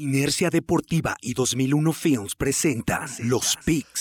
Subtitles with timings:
[0.00, 4.00] Inercia Deportiva y 2001 Films presentan Los Picks.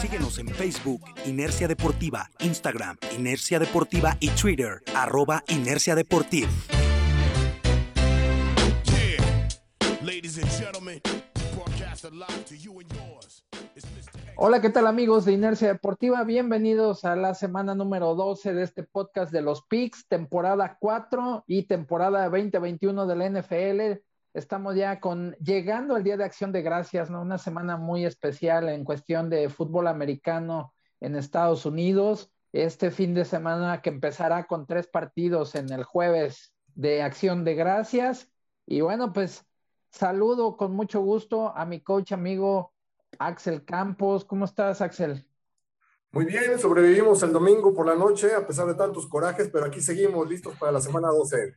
[0.00, 6.48] Síguenos en Facebook, Inercia Deportiva, Instagram, Inercia Deportiva y Twitter, arroba Inercia Deportiva.
[14.36, 16.22] Hola, ¿qué tal amigos de Inercia Deportiva?
[16.22, 21.64] Bienvenidos a la semana número 12 de este podcast de los Picks, temporada 4 y
[21.64, 24.00] temporada 2021 de la NFL.
[24.32, 27.20] Estamos ya con llegando al Día de Acción de Gracias, ¿no?
[27.20, 32.30] Una semana muy especial en cuestión de fútbol americano en Estados Unidos.
[32.52, 37.56] Este fin de semana que empezará con tres partidos en el jueves de Acción de
[37.56, 38.30] Gracias.
[38.66, 39.47] Y bueno, pues
[39.90, 42.72] saludo con mucho gusto a mi coach amigo
[43.18, 44.24] Axel Campos.
[44.24, 45.26] ¿Cómo estás, Axel?
[46.10, 49.80] Muy bien, sobrevivimos el domingo por la noche a pesar de tantos corajes, pero aquí
[49.80, 51.54] seguimos listos para la semana 12.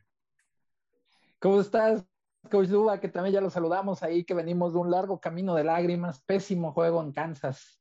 [1.38, 2.04] ¿Cómo estás,
[2.50, 3.00] Coach Duba?
[3.00, 6.72] Que también ya lo saludamos ahí, que venimos de un largo camino de lágrimas, pésimo
[6.72, 7.80] juego en Kansas.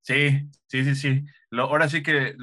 [0.00, 1.24] Sí, sí, sí, sí.
[1.50, 2.34] Lo, ahora sí que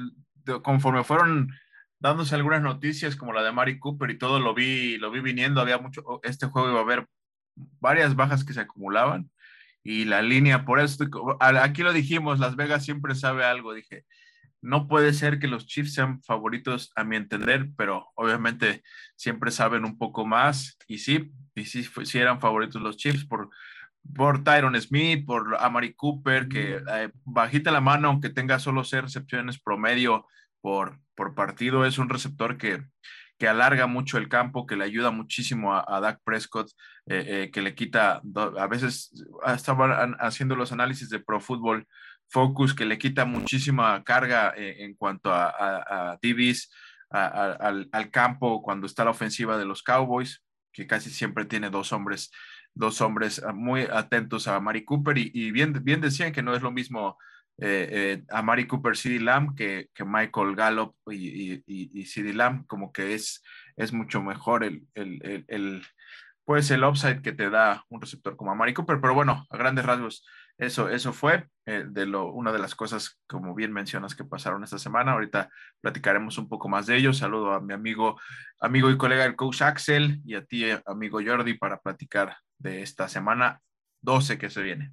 [0.62, 1.50] conforme fueron
[1.98, 5.60] dándose algunas noticias como la de Mari Cooper y todo, lo vi, lo vi viniendo,
[5.60, 7.08] había mucho, este juego iba a haber
[7.80, 9.30] varias bajas que se acumulaban
[9.82, 11.04] y la línea, por eso,
[11.40, 14.04] aquí lo dijimos, Las Vegas siempre sabe algo, dije,
[14.60, 18.82] no puede ser que los Chiefs sean favoritos a mi entender, pero obviamente
[19.16, 23.50] siempre saben un poco más y sí, y sí, sí eran favoritos los Chiefs por,
[24.14, 29.02] por Tyron Smith, por Amari Cooper, que eh, bajita la mano, aunque tenga solo seis
[29.02, 30.26] recepciones promedio
[30.60, 32.82] por, por partido, es un receptor que,
[33.38, 36.70] que alarga mucho el campo, que le ayuda muchísimo a, a Dak Prescott,
[37.06, 38.20] eh, eh, que le quita,
[38.58, 39.12] a veces
[39.46, 41.86] estaban haciendo los análisis de Pro Football
[42.28, 46.70] Focus, que le quita muchísima carga eh, en cuanto a, a, Divis,
[47.10, 50.42] al, campo cuando está la ofensiva de los Cowboys,
[50.72, 52.30] que casi siempre tiene dos hombres,
[52.74, 56.62] dos hombres muy atentos a Mari Cooper y, y bien, bien decían que no es
[56.62, 57.16] lo mismo
[57.60, 62.32] eh, eh, a Mari Cooper, CD Lamb, que, que Michael Gallup y, y, y, CD
[62.32, 63.42] Lamb, como que es,
[63.76, 65.82] es mucho mejor el, el, el,
[66.44, 69.56] pues el upside que te da un receptor como a Mari Cooper, pero bueno, a
[69.56, 70.24] grandes rasgos,
[70.58, 74.64] eso, eso fue eh, de lo, una de las cosas, como bien mencionas, que pasaron
[74.64, 75.12] esta semana.
[75.12, 77.12] Ahorita platicaremos un poco más de ello.
[77.12, 78.20] Saludo a mi amigo,
[78.60, 83.08] amigo y colega el coach Axel y a ti, amigo Jordi, para platicar de esta
[83.08, 83.60] semana
[84.02, 84.92] 12 que se viene.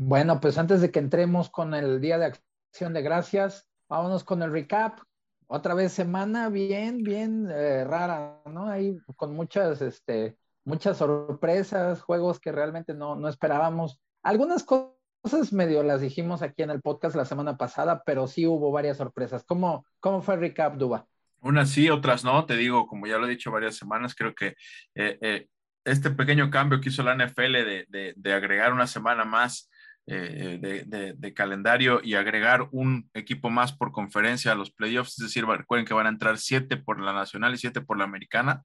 [0.00, 4.44] Bueno, pues antes de que entremos con el Día de Acción de Gracias, vámonos con
[4.44, 5.00] el recap.
[5.48, 8.68] Otra vez semana bien, bien eh, rara, ¿no?
[8.68, 14.00] Ahí con muchas, este, muchas sorpresas, juegos que realmente no, no esperábamos.
[14.22, 18.70] Algunas cosas medio las dijimos aquí en el podcast la semana pasada, pero sí hubo
[18.70, 19.42] varias sorpresas.
[19.42, 21.08] ¿Cómo, cómo fue el recap, Duba?
[21.40, 22.46] Unas sí, otras no.
[22.46, 24.54] Te digo, como ya lo he dicho varias semanas, creo que
[24.94, 25.48] eh, eh,
[25.84, 29.67] este pequeño cambio que hizo la NFL de, de, de agregar una semana más
[30.10, 35.26] eh, de, de, calendario y agregar un equipo más por conferencia a los playoffs, es
[35.26, 38.62] decir, recuerden que van a entrar siete por la nacional y siete por la americana.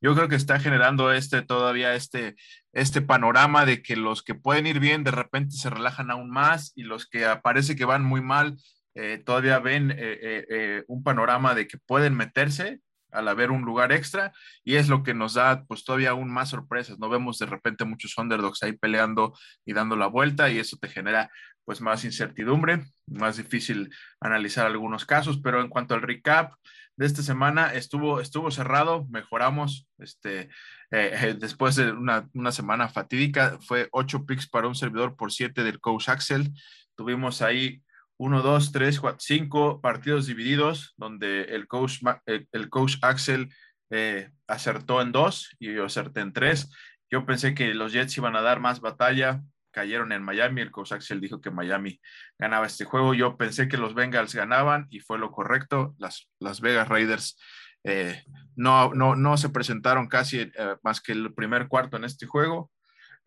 [0.00, 2.36] Yo creo que está generando este todavía este,
[2.72, 6.72] este panorama de que los que pueden ir bien de repente se relajan aún más
[6.76, 8.56] y los que parece que van muy mal
[9.00, 12.80] eh, todavía ven eh, eh, un panorama de que pueden meterse
[13.12, 14.32] al haber un lugar extra
[14.64, 17.84] y es lo que nos da pues todavía aún más sorpresas, no vemos de repente
[17.84, 21.30] muchos underdogs ahí peleando y dando la vuelta y eso te genera
[21.64, 26.54] pues más incertidumbre, más difícil analizar algunos casos, pero en cuanto al recap
[26.96, 30.48] de esta semana estuvo, estuvo cerrado, mejoramos, este,
[30.90, 35.62] eh, después de una, una, semana fatídica, fue ocho picks para un servidor por siete
[35.62, 36.52] del coach Axel,
[36.96, 37.82] tuvimos ahí
[38.18, 43.48] uno, dos, tres, cuatro, cinco partidos divididos, donde el coach, el, coach Axel
[43.90, 46.70] eh, acertó en dos y yo acerté en tres.
[47.10, 49.40] Yo pensé que los Jets iban a dar más batalla,
[49.70, 52.00] cayeron en Miami, el coach Axel dijo que Miami
[52.38, 56.60] ganaba este juego, yo pensé que los Bengals ganaban y fue lo correcto, las, las
[56.60, 57.38] Vegas Raiders
[57.84, 58.22] eh,
[58.56, 60.52] no, no, no se presentaron casi eh,
[60.82, 62.70] más que el primer cuarto en este juego,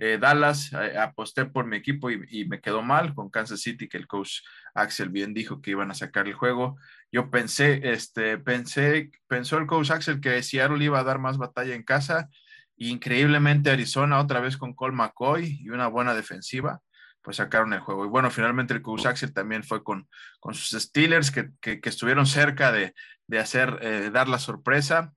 [0.03, 3.88] eh, Dallas, eh, aposté por mi equipo y, y, me quedó mal con Kansas City,
[3.88, 4.39] que el coach
[4.74, 6.75] Axel bien dijo que iban a sacar el juego.
[7.12, 11.75] Yo pensé, este, pensé, pensó el coach Axel que Seattle iba a dar más batalla
[11.75, 12.30] en casa.
[12.77, 16.81] Increíblemente Arizona otra vez con Cole McCoy y una buena defensiva,
[17.21, 18.04] pues sacaron el juego.
[18.04, 20.09] Y bueno, finalmente el coach Axel también fue con,
[20.39, 22.95] con sus Steelers que, que, estuvieron cerca de,
[23.27, 25.13] de hacer, eh, dar la sorpresa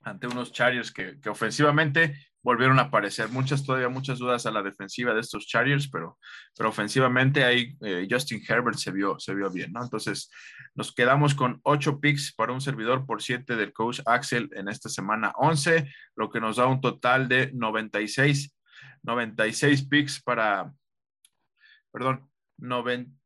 [0.00, 3.28] ante unos Chargers que, ofensivamente volvieron a aparecer.
[3.28, 6.18] Muchas, todavía muchas dudas a la defensiva de estos Chargers, pero,
[6.56, 9.82] pero ofensivamente ahí eh, Justin Herbert se vio, se vio bien, ¿no?
[9.82, 10.30] Entonces
[10.74, 14.88] nos quedamos con ocho picks para un servidor por siete del coach Axel en esta
[14.88, 18.54] semana 11, lo que nos da un total de 96,
[19.02, 20.72] 96 picks para,
[21.92, 22.28] perdón,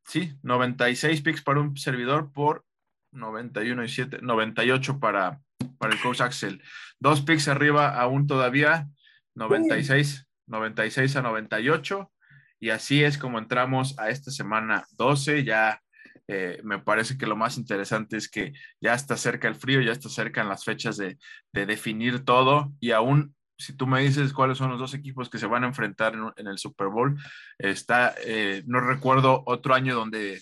[0.07, 2.65] sí, 96 picks para un servidor por
[3.13, 5.41] 91 y 7, 98 para,
[5.79, 6.63] para el coach Axel.
[6.99, 8.89] Dos picks arriba aún todavía,
[9.35, 12.13] 96, 96 a 98.
[12.61, 15.45] Y así es como entramos a esta semana 12.
[15.45, 15.81] Ya
[16.29, 19.93] eh, me parece que lo más interesante es que ya está cerca el frío, ya
[19.93, 21.19] está cerca en las fechas de,
[21.53, 22.73] de definir todo.
[22.81, 25.69] Y aún si tú me dices cuáles son los dos equipos que se van a
[25.69, 27.17] enfrentar en, el Super Bowl,
[27.59, 30.41] está, eh, no recuerdo otro año donde,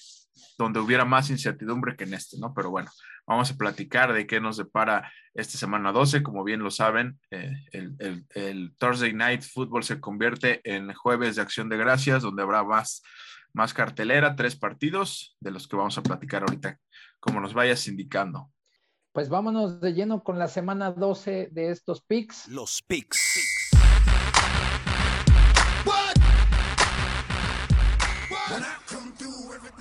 [0.58, 2.54] donde hubiera más incertidumbre que en este, ¿no?
[2.54, 2.90] Pero bueno,
[3.30, 6.24] vamos a platicar de qué nos depara esta semana 12.
[6.24, 11.42] Como bien lo saben, eh, el, el, Thursday Night Football se convierte en jueves de
[11.42, 13.04] acción de gracias, donde habrá más,
[13.52, 16.76] más cartelera, tres partidos, de los que vamos a platicar ahorita,
[17.20, 18.50] como nos vayas indicando.
[19.12, 22.48] Pues vámonos de lleno con la semana 12 de estos picks.
[22.48, 23.60] Los picks.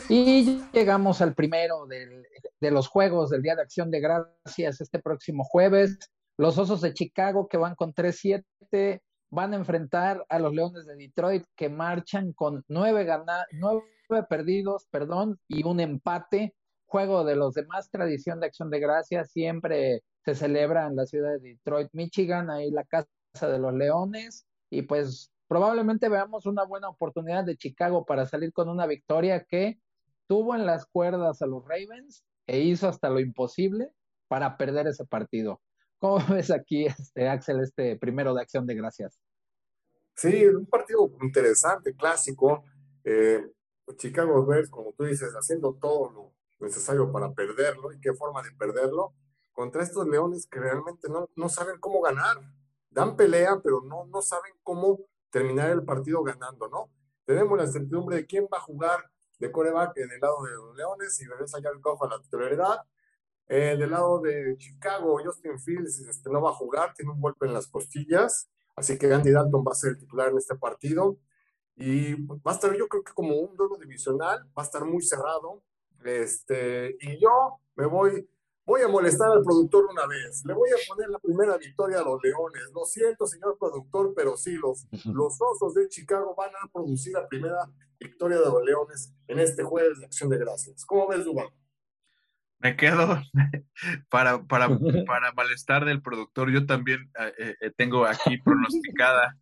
[0.08, 1.88] Y llegamos al primero
[2.60, 5.98] de los juegos del Día de Acción de Gracias este próximo jueves.
[6.38, 10.96] Los Osos de Chicago que van con 3-7 van a enfrentar a los Leones de
[10.96, 13.08] Detroit que marchan con nueve,
[13.52, 13.84] nueve
[14.28, 20.02] perdidos perdón, y un empate juego de los demás, tradición de acción de gracias, siempre
[20.26, 23.08] se celebra en la ciudad de Detroit, Michigan, ahí la casa
[23.42, 28.70] de los Leones, y pues probablemente veamos una buena oportunidad de Chicago para salir con
[28.70, 29.80] una victoria que
[30.28, 33.92] tuvo en las cuerdas a los Ravens e hizo hasta lo imposible
[34.28, 35.62] para perder ese partido.
[36.00, 39.20] ¿Cómo ves aquí, este, Axel, este primero de acción de gracias?
[40.16, 42.64] Sí, un partido interesante, clásico.
[43.04, 43.46] Eh,
[43.98, 46.34] Chicago Bears, como tú dices, haciendo todo lo,
[46.66, 49.14] necesario para perderlo y qué forma de perderlo
[49.54, 52.38] contra estos leones que realmente no, no saben cómo ganar.
[52.90, 55.00] Dan pelea, pero no, no saben cómo
[55.30, 56.90] terminar el partido ganando, ¿no?
[57.26, 60.76] Tenemos la certidumbre de quién va a jugar de coreback en el lado de los
[60.76, 62.84] Leones y regresa ya el a la titularidad.
[63.48, 67.48] Eh, del lado de Chicago, Justin Fields este, no va a jugar, tiene un golpe
[67.48, 71.18] en las costillas, así que Andy Dalton va a ser el titular en este partido.
[71.76, 75.02] Y va a estar, yo creo que como un duelo divisional, va a estar muy
[75.02, 75.64] cerrado.
[76.04, 78.30] Este, y yo me voy,
[78.70, 80.46] voy a molestar al productor una vez.
[80.46, 82.72] Le voy a poner la primera victoria a los Leones.
[82.74, 87.28] Lo siento, señor productor, pero sí, los, los Osos de Chicago van a producir la
[87.28, 87.68] primera
[88.00, 90.86] victoria de los Leones en este jueves de Acción de Gracias.
[90.86, 91.48] ¿Cómo ves, Dubán?
[92.60, 93.20] Me quedo
[94.10, 94.70] para, para,
[95.08, 96.52] para malestar del productor.
[96.52, 99.36] Yo también eh, eh, tengo aquí pronosticada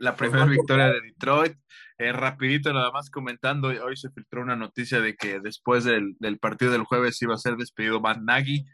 [0.00, 1.56] la primera victoria de Detroit.
[1.98, 6.72] Eh, rapidito, nada más comentando, hoy se filtró una noticia de que después del, partido
[6.72, 8.64] del jueves iba a ser despedido Van Nagy.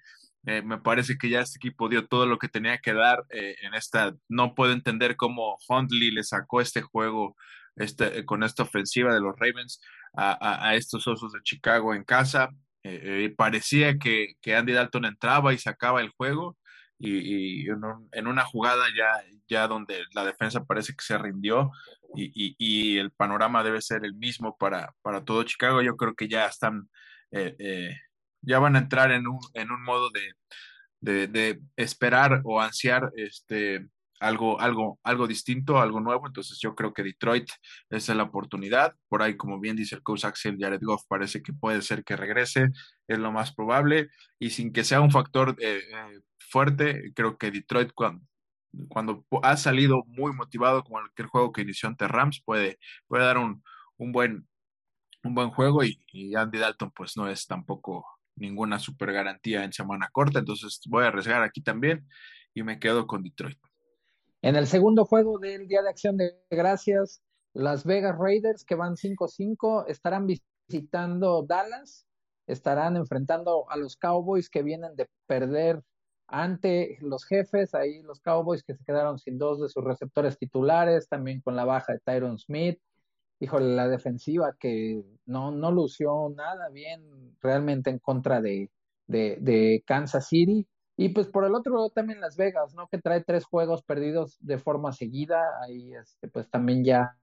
[0.46, 3.56] Eh, me parece que ya este equipo dio todo lo que tenía que dar eh,
[3.62, 4.14] en esta.
[4.28, 7.36] No puedo entender cómo Huntley le sacó este juego
[7.74, 9.80] este, con esta ofensiva de los Ravens
[10.16, 12.50] a, estos osos de Chicago en casa.
[13.36, 16.56] parecía que, que Andy Dalton entraba y sacaba el juego
[16.98, 21.70] y, en, una jugada ya, ya donde la defensa parece que se rindió
[22.14, 26.46] y, el panorama debe ser el mismo para, para todo Chicago, yo creo que ya
[26.46, 26.88] están,
[27.30, 27.94] eh, eh,
[28.42, 33.86] ya van a entrar en un, en un modo de, de, esperar o ansiar este,
[34.20, 36.26] algo, algo, algo distinto, algo nuevo.
[36.26, 37.50] Entonces yo creo que Detroit
[37.90, 38.94] es la oportunidad.
[39.08, 42.16] Por ahí, como bien dice el coach Axel Jared Goff, parece que puede ser que
[42.16, 42.68] regrese,
[43.06, 44.08] es lo más probable.
[44.38, 45.82] Y sin que sea un factor eh,
[46.56, 47.12] fuerte.
[47.14, 52.40] Creo que Detroit cuando, ha salido muy motivado como cualquier juego que inició ante Rams
[52.42, 53.62] puede, puede dar un,
[53.98, 54.48] un buen,
[55.22, 60.08] un buen juego y, Andy Dalton pues no es tampoco ninguna super garantía en semana
[60.10, 62.08] corta, entonces voy a arriesgar aquí también
[62.54, 63.58] y me quedo con Detroit.
[64.40, 67.22] En el segundo juego del Día de Acción de Gracias,
[67.52, 72.06] las Vegas Raiders que van 5-5 estarán visitando Dallas,
[72.46, 75.82] estarán enfrentando a los Cowboys que vienen de perder
[76.28, 81.08] ante los jefes, ahí los Cowboys que se quedaron sin dos de sus receptores titulares,
[81.08, 82.80] también con la baja de Tyron Smith.
[83.40, 88.70] Híjole, la defensiva que no, no lució nada bien realmente en contra de,
[89.06, 90.66] de, Kansas City.
[90.96, 92.88] Y pues por el otro lado también Las Vegas, ¿no?
[92.88, 95.42] Que trae tres juegos perdidos de forma seguida.
[95.62, 97.16] Ahí este, pues también ya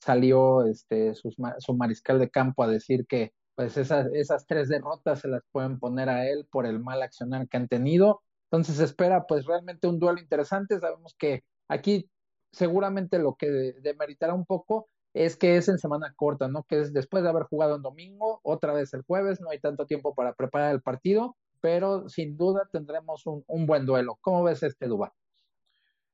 [0.00, 5.20] salió este, su, su mariscal de campo a decir que pues esas, esas tres derrotas
[5.20, 8.22] se las pueden poner a él por el mal accionar que han tenido.
[8.50, 10.78] Entonces espera pues realmente un duelo interesante.
[10.78, 12.08] Sabemos que Aquí
[12.52, 13.48] seguramente lo que
[13.80, 16.64] demeritará un poco es que es en semana corta, ¿no?
[16.64, 19.86] Que es después de haber jugado en domingo, otra vez el jueves, no hay tanto
[19.86, 24.18] tiempo para preparar el partido, pero sin duda tendremos un, buen duelo.
[24.20, 25.14] ¿Cómo ves este Duba?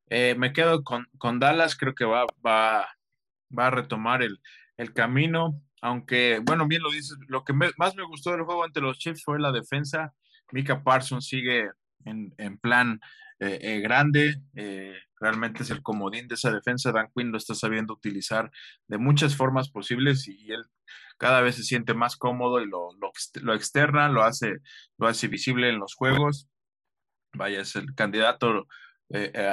[0.08, 2.86] Eh, me quedo con, con, Dallas, creo que va, va,
[3.56, 4.40] va a retomar el,
[4.76, 8.80] el, camino, aunque, bueno, bien lo dices, lo que más me gustó del juego ante
[8.80, 10.14] los Chiefs fue la defensa.
[10.52, 11.70] Mika Parsons sigue
[12.04, 13.00] en, en plan
[13.44, 16.92] eh, eh, grande, eh, realmente es el comodín de esa defensa.
[16.92, 18.52] Dan Quinn lo está sabiendo utilizar
[18.86, 20.64] de muchas formas posibles y él
[21.18, 22.90] cada vez se siente más cómodo y lo,
[23.40, 24.58] lo, externa, lo hace,
[24.96, 26.48] lo hace visible en los juegos.
[27.34, 28.68] Vaya, es el candidato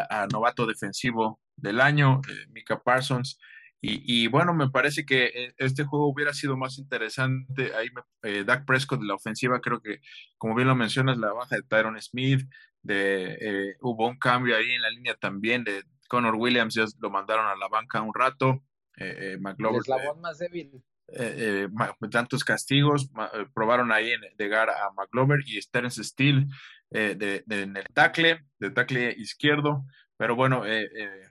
[0.09, 3.39] a, novato defensivo del año, Mika Parsons.
[3.81, 7.71] Y, bueno, me parece que este juego hubiera sido más interesante.
[7.75, 7.87] Ahí
[8.21, 10.01] me, Dak Prescott de la ofensiva, creo que,
[10.37, 12.41] como bien lo mencionas, la baja de Tyron Smith,
[12.81, 17.09] de, eh, hubo un cambio ahí en la línea también de Connor Williams, ya lo
[17.09, 18.63] mandaron a la banca un rato.
[18.97, 20.83] Eh, eh McLaughlin, eslabón más débil.
[21.11, 21.67] Eh,
[22.11, 23.09] tantos castigos,
[23.53, 26.45] probaron ahí en llegar a McLovin y Terence Steele
[26.91, 29.85] de, en el tackle, de tackle izquierdo,
[30.17, 30.63] pero bueno,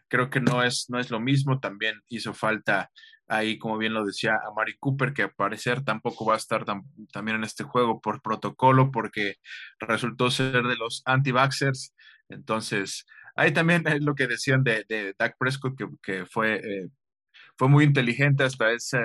[0.08, 2.90] creo que no es, no es lo mismo, también hizo falta
[3.28, 6.64] ahí, como bien lo decía, a Mari Cooper, que al parecer tampoco va a estar
[6.64, 9.36] también en este juego por protocolo, porque
[9.78, 11.94] resultó ser de los anti-vaxxers.
[12.28, 16.88] Entonces, ahí también es lo que decían de, de Dak Prescott, que, fue, eh,
[17.56, 18.98] fue muy inteligente hasta ese,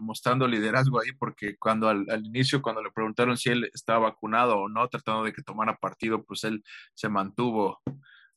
[0.00, 4.68] mostrando liderazgo ahí, porque cuando al, inicio, cuando le preguntaron si él estaba vacunado o
[4.68, 6.62] no, tratando de que tomara partido, pues él
[6.94, 7.80] se mantuvo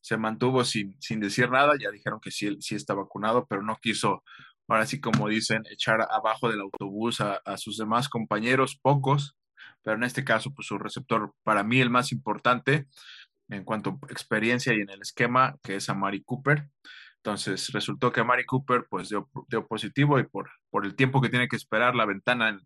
[0.08, 3.76] se mantuvo sin, sin decir nada, ya dijeron que sí, sí está vacunado, pero no
[3.82, 4.24] quiso
[4.70, 9.36] ahora sí como dicen, echar abajo del autobús a, sus demás compañeros, pocos,
[9.84, 12.88] pero en este caso, pues su receptor, para mí el más importante
[13.50, 16.70] en cuanto a experiencia y en el esquema, que es a Mari Cooper.
[17.24, 19.28] Entonces resultó que Mari Cooper pues dio,
[19.68, 22.58] positivo y por, por el tiempo que tiene que esperar la ventana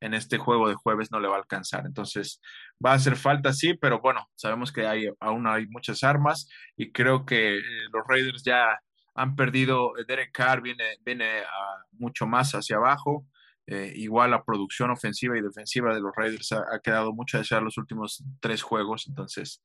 [0.00, 1.86] en, este juego de jueves no le va a alcanzar.
[1.86, 2.40] Entonces
[2.84, 6.90] va a hacer falta, sí, pero bueno, sabemos que hay, aún hay muchas armas y
[6.92, 7.62] creo que eh,
[7.92, 8.78] los Raiders ya
[9.14, 13.26] han perdido, eh, Derek Carr viene, viene a mucho más hacia abajo,
[13.66, 17.62] eh, igual la producción ofensiva y defensiva de los Raiders ha, quedado mucho a desear
[17.62, 19.62] los últimos tres juegos, entonces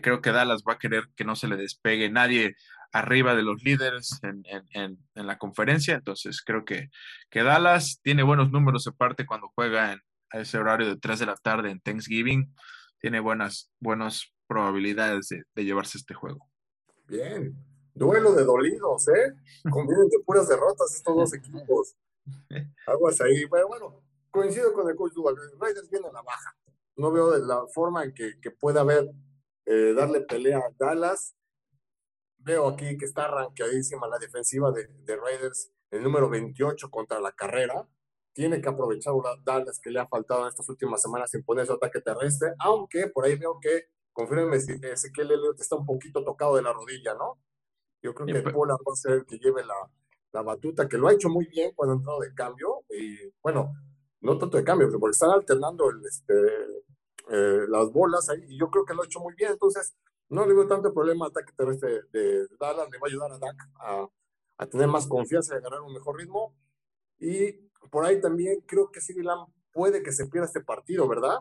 [0.00, 2.54] creo que Dallas va a querer que no se le despegue nadie
[2.94, 6.90] arriba de los líderes en, en, en, la conferencia, entonces creo que,
[7.28, 11.26] que Dallas tiene buenos números aparte cuando juega en, a ese horario de 3 de
[11.26, 12.54] la tarde en Thanksgiving,
[12.98, 16.48] tiene buenas, buenas probabilidades de, de llevarse este juego.
[17.06, 17.54] Bien,
[17.94, 19.34] Duelo de dolidos, ¿eh?
[19.70, 21.96] Convienen de puras derrotas estos dos equipos.
[22.86, 23.46] Aguas ahí.
[23.48, 25.36] Pero bueno, coincido con el coach Duval.
[25.60, 26.56] Raiders viene a la baja.
[26.96, 29.10] No veo de la forma en que, que pueda haber,
[29.66, 31.36] eh, darle pelea a Dallas.
[32.44, 37.32] Veo aquí que está arranqueadísima la defensiva de, de Raiders, el número 28 contra la
[37.32, 37.88] carrera.
[38.32, 41.66] Tiene que aprovechar una Dallas que le ha faltado en estas últimas semanas en poner
[41.66, 46.22] su ataque terrestre, aunque por ahí veo que, confírmenme si Ezequiel Elliott está un poquito
[46.22, 47.38] tocado de la rodilla, ¿no?
[48.02, 49.74] Yo creo que Pola va a ser el que lleve la,
[50.32, 52.84] la, batuta, que lo ha hecho muy bien cuando ha entrado de cambio.
[52.90, 53.72] Y bueno,
[54.20, 56.34] no tanto de cambio, porque están alternando el, este,
[57.30, 58.44] eh, las bolas ahí.
[58.46, 59.52] Y yo creo que lo ha hecho muy bien.
[59.52, 59.96] Entonces,
[60.28, 62.88] no le veo tanto problema al ataque terrestre de, Dallas.
[62.90, 64.08] Le va a ayudar a Dak a,
[64.58, 66.54] a, tener más confianza y a agarrar un mejor ritmo.
[67.18, 67.52] Y
[67.90, 69.22] por ahí también creo que CD
[69.72, 71.38] puede que se pierda este partido, ¿verdad?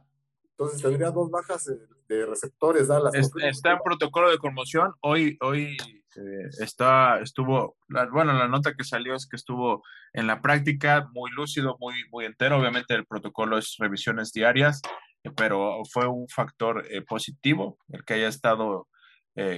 [0.51, 1.65] Entonces tendría dos bajas
[2.07, 3.13] de, receptores Dallas.
[3.15, 4.93] está en protocolo de conmoción.
[5.01, 5.75] Hoy, hoy
[6.15, 7.75] eh, está, estuvo,
[8.11, 9.81] bueno, la nota que salió es que estuvo
[10.13, 12.59] en la práctica muy lúcido, muy, muy entero.
[12.59, 14.81] Obviamente el protocolo es revisiones diarias,
[15.35, 18.87] pero fue un factor eh, positivo el que haya estado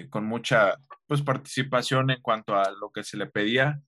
[0.09, 3.81] con mucha pues, participación en cuanto a lo que se le pedía.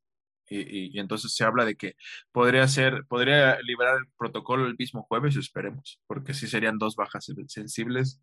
[0.49, 1.95] Y, entonces se habla de que
[2.31, 7.29] podría ser, podría liberar el protocolo el mismo jueves, esperemos, porque sí serían dos bajas
[7.47, 8.21] sensibles.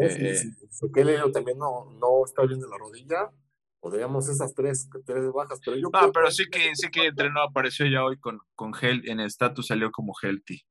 [0.00, 3.30] Eh, si, también no, no está bien de la rodilla,
[3.80, 5.88] podríamos esas tres, tres bajas, pero yo...
[5.92, 9.66] No, pero sí que, sí que entrenó, apareció ya hoy con, con gel, en estatus
[9.66, 10.62] salió como healthy.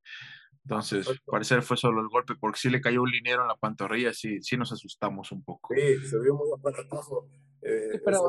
[0.63, 4.13] Entonces, parecer fue solo el golpe, porque sí le cayó un liniero en la pantorrilla,
[4.13, 5.73] sí, sí nos asustamos un poco.
[5.73, 7.27] Sí, se vio muy apretado.
[7.61, 8.21] Eh, pero,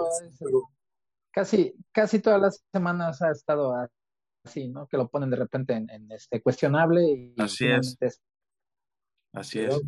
[1.31, 3.75] casi, casi todas las semanas ha estado
[4.45, 4.87] así, ¿no?
[4.87, 7.97] Que lo ponen de repente en, este cuestionable y así es.
[9.33, 9.81] Así es.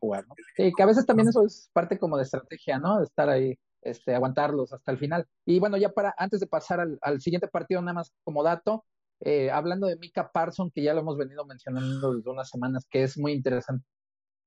[0.00, 0.34] jugar, ¿no?
[0.56, 2.98] Y que a veces también eso es parte como de estrategia, ¿no?
[2.98, 5.26] De estar ahí, este, aguantarlos hasta el final.
[5.44, 8.84] Y bueno, ya para, antes de pasar al, siguiente partido, nada más como dato,
[9.24, 13.02] eh, hablando de Mika Parson, que ya lo hemos venido mencionando desde unas semanas, que
[13.02, 13.84] es muy interesante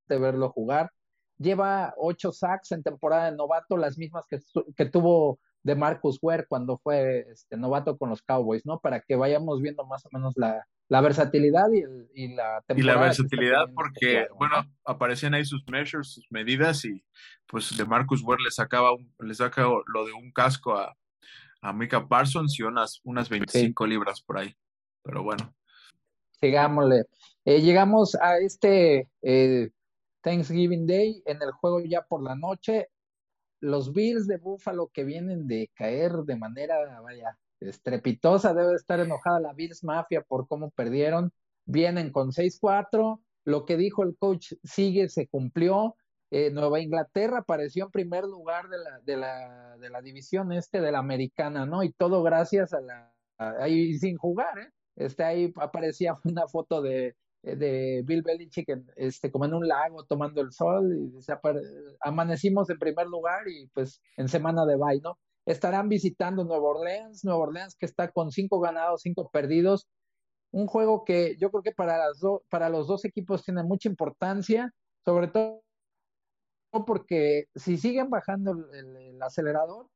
[0.08, 0.92] verlo jugar.
[1.36, 4.38] lleva ocho sacks en temporada de novato, las mismas que,
[4.76, 8.78] que tuvo de Marcus Ware cuando fue este, novato con los Cowboys, ¿no?
[8.78, 12.78] Para que vayamos viendo más o menos la, la versatilidad y, y, la temporada.
[12.78, 17.04] Y la versatilidad porque, bueno, aparecían ahí sus measures, sus medidas y
[17.46, 20.96] pues de Marcus Ware le sacaba, le saca lo de un casco a,
[21.60, 24.56] a Mika Parsons y unas, unas 25 libras por ahí.
[25.08, 25.54] Pero bueno.
[26.38, 27.04] Sigámosle.
[27.46, 29.70] Eh, llegamos a este eh,
[30.20, 32.88] Thanksgiving Day en el juego ya por la noche.
[33.60, 39.40] Los Bills de Buffalo que vienen de caer de manera, vaya, estrepitosa, debe estar enojada
[39.40, 41.32] la Bills Mafia por cómo perdieron.
[41.64, 43.22] Vienen con 6-4.
[43.44, 45.96] Lo que dijo el coach sigue, se cumplió.
[46.30, 50.82] Eh, Nueva Inglaterra apareció en primer lugar de la, de la, de la división este
[50.82, 51.82] de la americana, ¿no?
[51.82, 54.68] Y todo gracias a la, ahí sin jugar, ¿eh?
[54.98, 60.40] Este, ahí aparecía una foto de, de Bill Belichick este, como en un lago tomando
[60.40, 61.20] el sol y
[62.00, 65.18] amanecimos en primer lugar y pues en semana de bye, ¿no?
[65.46, 69.88] Estarán visitando Nueva Orleans, Nueva Orleans que está con cinco ganados, cinco perdidos.
[70.50, 74.74] Un juego que yo creo que para, las para los dos equipos tiene mucha importancia,
[75.04, 75.62] sobre todo
[76.86, 79.86] porque si siguen bajando el, acelerador,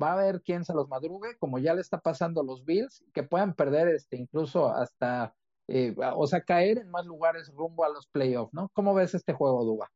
[0.00, 3.04] va a haber quien se los madrugue, como ya le está pasando a los Bills,
[3.12, 5.34] que puedan perder este, incluso hasta,
[5.68, 8.68] eh, o sea, caer en más lugares rumbo a los playoffs, ¿no?
[8.70, 9.90] ¿Cómo ves este juego, Duba?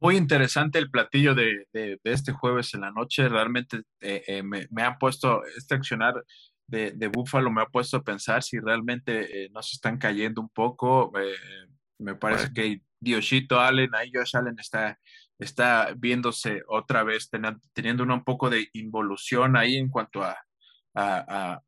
[0.00, 3.28] Muy interesante el platillo de, de, este jueves en la noche.
[3.28, 6.22] Realmente eh, eh, me, me, han puesto, este accionar
[6.66, 10.50] de, de Búfalo me ha puesto a pensar si realmente no se están cayendo un
[10.50, 11.12] poco.
[11.98, 14.98] me parece que Dioshito Allen, ahí Josh Allen está
[15.38, 17.30] está viéndose otra vez,
[17.72, 20.36] teniendo un poco de involución ahí en cuanto a,
[20.94, 21.60] a,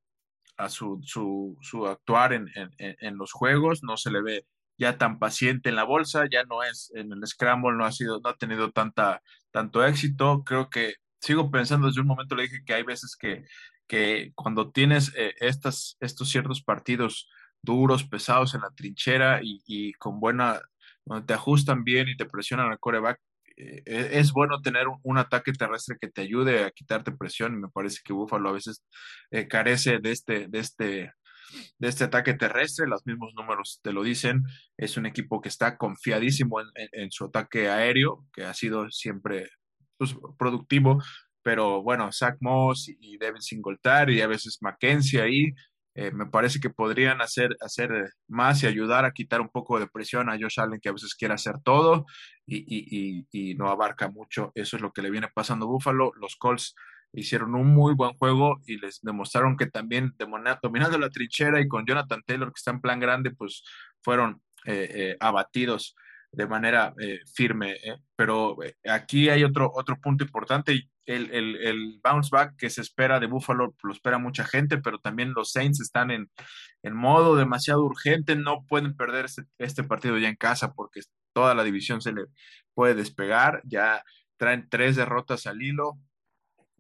[0.57, 4.47] a, su, su, su, actuar en, en, en, los juegos, no se le ve
[4.79, 8.21] ya tan paciente en la bolsa, ya no es en el scramble, no ha sido,
[8.21, 12.63] no ha tenido tanta, tanto éxito, creo que sigo pensando desde un momento le dije
[12.65, 13.45] que hay veces que,
[13.87, 17.29] que cuando tienes eh, estas, estos ciertos partidos
[17.63, 20.61] duros, pesados en la trinchera y, y con buena,
[21.05, 23.21] donde te ajustan bien y te presionan al coreback,
[23.59, 27.55] eh, es bueno tener un, ataque terrestre que te ayude a quitarte presión.
[27.55, 28.85] Y me parece que Buffalo a veces
[29.31, 31.13] eh, carece de este, de, este,
[31.79, 32.87] de este ataque terrestre.
[32.87, 34.45] Los mismos números te lo dicen.
[34.77, 39.51] Es un equipo que está confiadísimo en, su ataque aéreo, que ha sido siempre
[39.97, 41.03] pues, productivo.
[41.43, 45.53] Pero bueno, Zach Moss y Devin Singletary y a veces Mackenzie ahí
[46.01, 49.89] eh, me parece que podrían hacer, hacer más y ayudar a quitar un poco de
[49.89, 52.07] presión a Josh Allen, que a veces quiere hacer todo
[52.47, 53.27] y,
[53.59, 54.53] no abarca mucho.
[54.55, 56.13] Eso es lo que le viene pasando a Buffalo.
[56.15, 56.77] Los Colts
[57.13, 60.15] hicieron un muy buen juego y les demostraron que también
[60.63, 63.65] dominando la trinchera y con Jonathan Taylor, que está en plan grande, pues
[64.01, 65.97] fueron eh, eh, abatidos
[66.33, 66.95] de manera
[67.35, 67.77] firme.
[68.17, 68.57] Pero
[68.89, 73.27] aquí hay otro, otro punto importante el, el, el, bounce back que se espera de
[73.27, 76.31] Buffalo lo espera mucha gente, pero también los Saints están en,
[76.83, 81.01] en modo demasiado urgente, no pueden perder este, este, partido ya en casa porque
[81.33, 82.27] toda la división se le
[82.75, 84.05] puede despegar, ya
[84.37, 85.99] traen tres derrotas al hilo.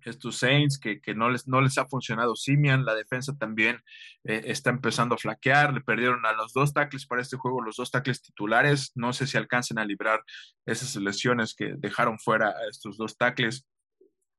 [0.04, 3.82] Estos Saints que, que no, les, no les ha funcionado Simian, la defensa también
[4.24, 7.76] eh, está empezando a flaquear, le perdieron a los dos tackles para este juego, los
[7.76, 10.22] dos tackles titulares, no sé si alcancen a librar
[10.66, 13.66] esas lesiones que dejaron fuera estos dos tackles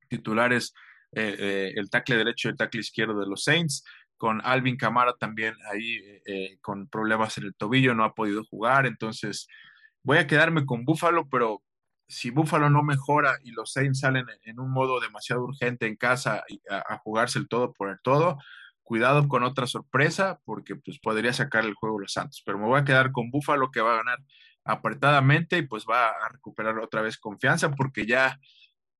[0.08, 0.72] titulares
[1.12, 3.84] eh, eh, el tackle derecho y el tackle izquierdo de los Saints,
[4.16, 5.98] con Alvin Camara también ahí
[6.60, 9.48] con problemas en el tobillo, no ha podido jugar, entonces
[10.02, 11.62] voy a quedarme con Buffalo, pero
[12.10, 16.44] si Buffalo no mejora y los Saints salen en un modo demasiado urgente en casa
[16.68, 18.38] a, jugarse el todo por el todo,
[18.82, 22.80] cuidado con otra sorpresa porque pues podría sacar el juego los Santos, pero me voy
[22.80, 24.18] a quedar con Buffalo que va a ganar
[24.64, 28.38] apretadamente y pues va a recuperar otra vez confianza porque ya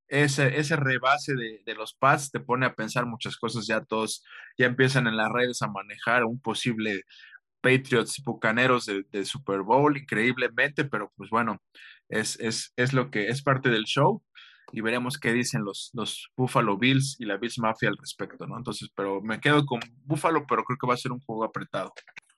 [0.08, 4.24] ese, ese rebase de, de, los pads te pone a pensar muchas cosas, ya todos
[4.58, 7.04] ya empiezan en las redes a manejar un posible
[7.60, 11.60] Patriots Bucaneros de, Super Bowl, increíblemente, pero pues bueno,
[12.10, 14.22] es, es, es, lo que es parte del show
[14.72, 18.58] y veremos qué dicen los, los Buffalo Bills y la Bills Mafia al respecto, ¿no?
[18.58, 21.92] Entonces, pero me quedo con Buffalo, pero creo que va a ser un juego apretado.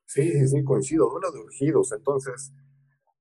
[0.07, 2.53] Sí, sí, sí, coincido, duelo de urgidos, entonces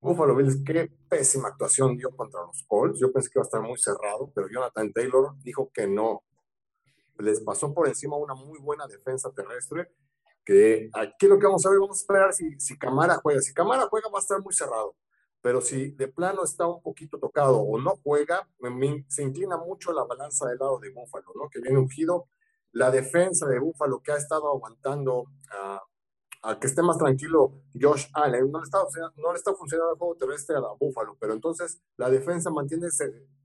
[0.02, 3.00] Buffalo Bills, qué pésima actuación dio contra los Colts.
[3.00, 6.24] Yo pensé que iba a estar muy cerrado, pero Jonathan Taylor dijo que no.
[7.20, 9.92] Les pasó por encima una muy buena defensa terrestre.
[10.44, 13.42] Que aquí lo que vamos a ver, vamos a esperar si, si Camara juega.
[13.42, 14.96] Si Camara juega, va a estar muy cerrado.
[15.42, 18.48] Pero si de plano está un poquito tocado o no juega,
[19.08, 21.50] se inclina mucho la balanza del lado de Buffalo, ¿no?
[21.50, 22.28] Que viene ungido.
[22.74, 25.82] La defensa de Buffalo que ha estado aguantando a
[26.44, 28.52] a que esté más tranquilo Josh Allen.
[28.52, 28.80] No le está,
[29.18, 32.88] no le está funcionando el juego terrestre a la Buffalo, pero entonces la defensa mantiene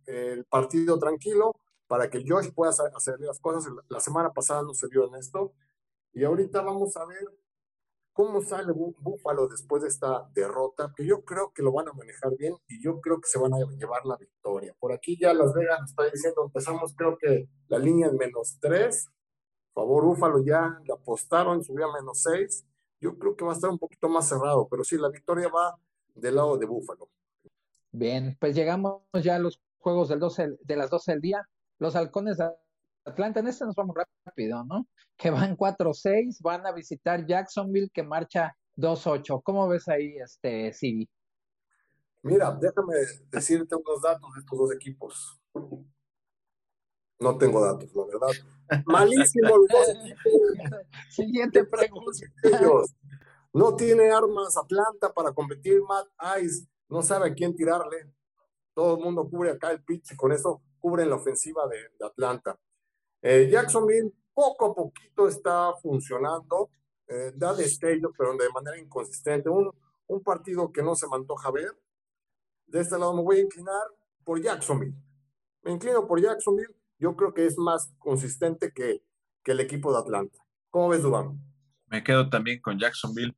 [0.07, 1.53] el partido tranquilo
[1.87, 3.73] para que Josh pueda hacer las cosas.
[3.89, 5.53] La semana pasada no se vio en esto.
[6.13, 7.29] Y ahorita vamos a ver
[8.17, 12.35] cómo sale Buffalo después de esta derrota, que yo creo que lo van a manejar
[12.39, 14.75] bien y yo creo que se van a llevar la victoria.
[14.81, 19.11] Por aquí ya Las Vegas está diciendo, empezamos creo que la línea en menos tres,
[19.75, 22.65] favor Búfalo ya le apostaron, subió a menos seis,
[23.03, 25.79] yo creo que va a estar un poquito más cerrado, pero sí, la victoria va
[26.15, 27.11] del lado de Búfalo.
[27.93, 31.49] Bien, pues llegamos ya a los juegos del 12, de las 12 del día.
[31.79, 32.39] Los halcones
[33.07, 34.87] Atlanta, en este nos vamos rápido, ¿no?
[35.17, 39.43] Que van 4-6, van a visitar Jacksonville, que marcha 2-8.
[39.43, 41.09] ¿Cómo ves ahí, este, Siri?
[42.23, 42.95] Mira, déjame
[43.31, 45.41] decirte unos datos de estos dos equipos.
[47.21, 48.83] No tengo datos, la verdad.
[48.85, 50.23] Malísimo los dos equipos.
[51.09, 52.27] Siguiente pregunta.
[53.53, 55.81] No tiene armas Atlanta para competir.
[55.89, 56.09] Matt
[56.43, 58.13] Ice no sabe a quién tirarle.
[58.75, 62.59] Todo el mundo cubre acá el pitch y con eso cubren la ofensiva de, Atlanta.
[63.23, 66.71] Eh, Jacksonville poco a poquito está funcionando,
[67.09, 69.49] eh, da destello, pero de manera inconsistente.
[69.49, 69.71] Un,
[70.07, 71.73] un partido que no se me antoja ver.
[72.67, 73.83] De este lado me voy a inclinar
[74.25, 74.95] por Jacksonville.
[75.63, 79.03] Me inclino por Jacksonville yo creo que es más consistente que,
[79.45, 80.39] que el equipo de Atlanta.
[80.71, 81.39] ¿Cómo ves, Dubán?
[81.87, 83.37] Me quedo también con Jacksonville.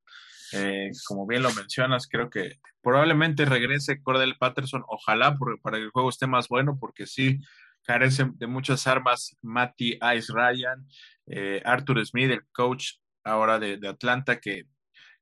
[0.53, 5.91] Eh, como bien lo mencionas, creo que probablemente regrese Cordell Patterson, ojalá para que el
[5.91, 7.39] juego esté más bueno, porque sí
[7.85, 10.87] carece de muchas armas Matty Ice Ryan,
[11.27, 14.65] eh, Arthur Smith, el coach ahora de, de Atlanta, que,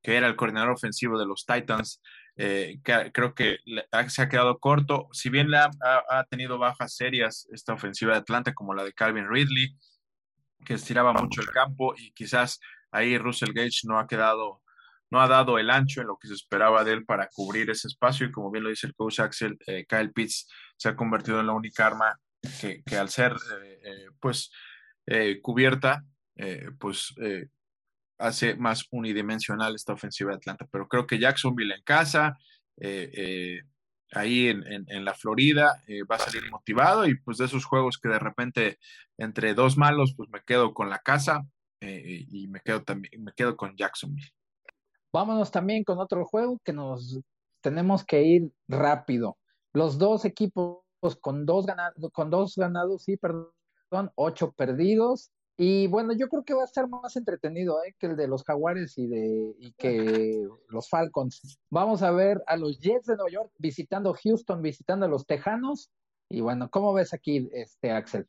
[0.02, 2.00] que, era el coordinador ofensivo de los Titans,
[2.36, 3.58] eh, creo que
[4.08, 5.08] se ha quedado corto.
[5.12, 5.70] Si bien ha,
[6.10, 9.76] ha, tenido bajas serias esta ofensiva de Atlanta, como la de Calvin Ridley,
[10.64, 14.62] que estiraba mucho el campo y quizás ahí Russell Gage no ha quedado,
[15.10, 17.88] no ha dado el ancho en lo que se esperaba de él para cubrir ese
[17.88, 18.26] espacio.
[18.26, 21.46] Y como bien lo dice el coach Axel, eh, Kyle Pitts se ha convertido en
[21.46, 22.20] la única arma
[22.60, 23.32] que, que al ser
[23.82, 24.50] eh, pues
[25.40, 26.04] cubierta,
[26.80, 27.14] pues
[28.18, 30.66] hace más unidimensional esta ofensiva de Atlanta.
[30.70, 32.38] Pero creo que Jacksonville en casa,
[32.78, 33.60] eh, eh,
[34.12, 38.08] ahí en, la Florida, eh, va a salir motivado y pues de esos juegos que
[38.08, 38.78] de repente
[39.18, 41.46] entre dos malos, pues me quedo con la casa
[41.80, 44.30] y me quedo también, me quedo con Jacksonville.
[45.12, 47.20] Vámonos también con otro juego que nos
[47.60, 49.38] tenemos que ir rápido.
[49.72, 50.78] Los dos equipos
[51.20, 53.50] con dos ganados, con dos ganados, sí, perdón,
[54.14, 55.30] ocho perdidos.
[55.58, 57.94] Y bueno, yo creo que va a estar más entretenido ¿eh?
[57.98, 61.58] que el de los Jaguares y, de, y que los Falcons.
[61.70, 65.90] Vamos a ver a los Jets de Nueva York visitando Houston, visitando a los Tejanos.
[66.28, 68.26] Y bueno, ¿cómo ves aquí, este Axel?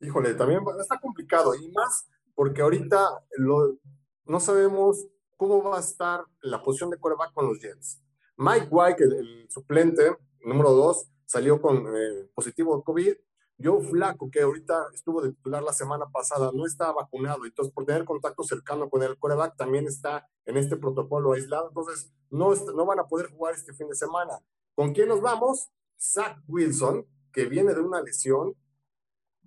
[0.00, 2.98] Híjole, también está complicado y más porque ahorita
[3.38, 3.78] lo,
[4.24, 8.00] no sabemos cómo va a estar la posición de coreback con los Jets.
[8.36, 13.14] Mike White, el, suplente número dos, salió con eh, positivo COVID
[13.62, 17.84] yo Flaco, que ahorita estuvo de titular la semana pasada, no está vacunado, entonces por
[17.84, 22.86] tener contacto cercano con el coreback también está en este protocolo aislado, entonces no, no
[22.86, 24.32] van a poder jugar este fin de semana.
[24.74, 25.70] ¿Con quién nos vamos?
[25.96, 28.54] Zach Wilson, que viene de una lesión,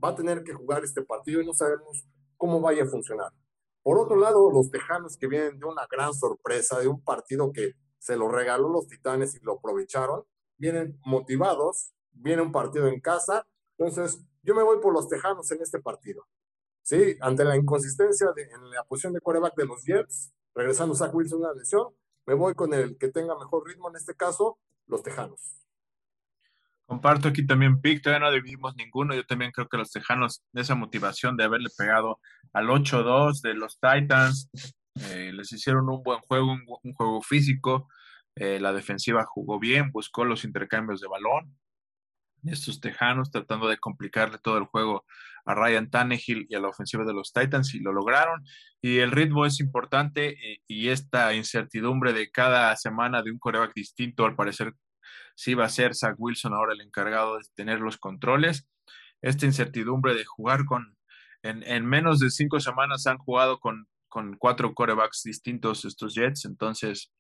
[0.02, 2.06] va a tener que jugar este partido y no sabemos
[2.38, 3.34] cómo vaya a funcionar.
[3.84, 7.74] Por otro lado, los Tejanos que vienen de una gran sorpresa, de un partido que
[8.00, 10.24] se lo regaló los Titanes y lo aprovecharon,
[10.58, 13.46] vienen motivados, viene un partido en casa
[13.78, 16.26] entonces, yo me voy por los Tejanos en este partido.
[16.82, 21.14] Sí, ante la inconsistencia de, en la posición de quarterback de los Jets, regresando Zach
[21.14, 21.88] Wilson a la lesión,
[22.26, 25.62] me voy con el que tenga mejor ritmo, en este caso, los Tejanos.
[26.86, 29.16] Comparto aquí también pick, todavía no dividimos ninguno.
[29.16, 32.20] Yo también creo que los Tejanos, esa motivación de haberle pegado
[32.54, 34.50] al 8-2 de los Titans,
[35.10, 37.88] eh, les hicieron un buen juego, un, juego físico.
[38.36, 41.56] Eh, la defensiva jugó bien, buscó los intercambios de balón
[42.52, 45.06] estos tejanos tratando de complicarle todo el juego
[45.46, 48.44] a Ryan Tannehill y a la ofensiva de los Titans y lo lograron.
[48.82, 53.74] Y el ritmo es importante eh, y esta incertidumbre de cada semana de un coreback
[53.74, 54.74] distinto, al parecer
[55.36, 58.68] sí va a ser Zach Wilson ahora el encargado de tener los controles.
[59.22, 60.98] Esta incertidumbre de jugar con,
[61.42, 66.46] en, en menos de cinco semanas han jugado con, con cuatro corebacks distintos estos Jets,
[66.46, 67.12] entonces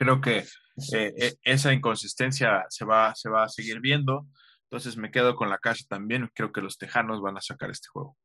[0.00, 4.26] creo que eh, eh, esa inconsistencia se va, se va a seguir viendo.
[4.64, 6.30] Entonces me quedo con la casa también.
[6.34, 8.16] Creo que los Tejanos van a sacar este juego.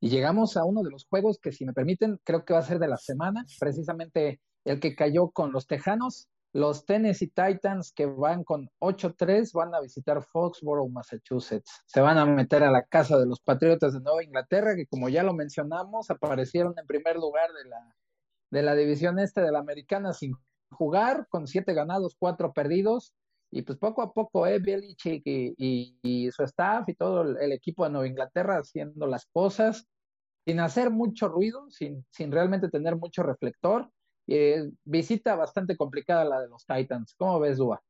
[0.00, 2.64] Y llegamos a uno de los juegos que, si me permiten, creo que va a
[2.64, 6.28] ser de la semana, precisamente el que cayó con los Tejanos.
[6.54, 11.82] Los Tennessee Titans, que van con 8-3, van a visitar Foxborough, Massachusetts.
[11.86, 15.08] Se van a meter a la casa de los Patriotas de Nueva Inglaterra, que como
[15.08, 17.96] ya lo mencionamos, aparecieron en primer lugar de la
[18.50, 20.34] de la división este de la americana sin
[20.72, 23.14] jugar, con siete ganados, cuatro perdidos.
[23.50, 27.90] Y pues poco a poco, eh, Belichick y, su staff y todo el, equipo de
[27.90, 29.86] Nueva Inglaterra haciendo las cosas
[30.44, 33.90] sin hacer mucho ruido, sin, sin realmente tener mucho reflector.
[34.26, 37.14] Eh, visita bastante complicada la de los Titans.
[37.16, 37.82] ¿Cómo ves, Dua?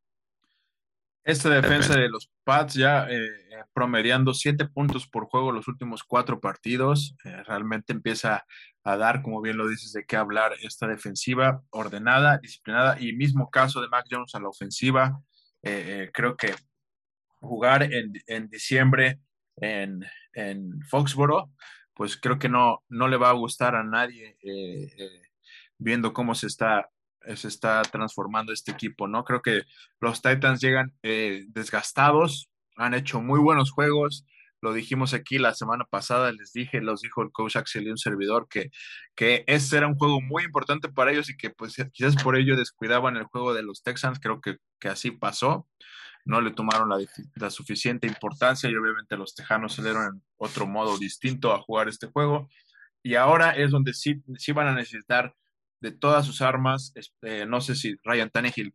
[1.25, 6.03] Esta defensa de los Pats ya eh, eh, promediando siete puntos por juego los últimos
[6.03, 8.45] cuatro partidos, eh, realmente empieza
[8.83, 13.51] a dar, como bien lo dices, de qué hablar esta defensiva ordenada, disciplinada y mismo
[13.51, 15.21] caso de Mac Jones a la ofensiva.
[15.63, 16.57] creo que
[17.41, 19.21] jugar en, en diciembre
[19.57, 21.53] en, en, Foxboro,
[21.95, 24.37] pues creo que no, no le va a gustar a nadie
[25.79, 26.91] viendo cómo se está
[27.37, 29.25] se está transformando este equipo, ¿no?
[29.25, 29.63] Creo que
[30.01, 34.27] los Titans llegan eh, desgastados, han hecho muy buenos juegos,
[34.63, 37.99] lo dijimos aquí la semana pasada, les dije, los dijo el coach Axel y un
[37.99, 38.71] servidor, que,
[39.17, 42.57] que ese era un juego muy importante para ellos y que pues quizás por ello
[42.57, 45.67] descuidaban el juego de los Texans, creo que, que así pasó,
[46.25, 46.91] no le tomaron
[47.35, 52.07] la, suficiente importancia y obviamente los Tejanos salieron en otro modo distinto a jugar este
[52.07, 52.49] juego.
[53.03, 55.35] Y ahora es donde sí, sí van a necesitar
[55.83, 56.93] de todas sus armas.
[56.95, 58.73] Este, no sé si Ryan Tannehill,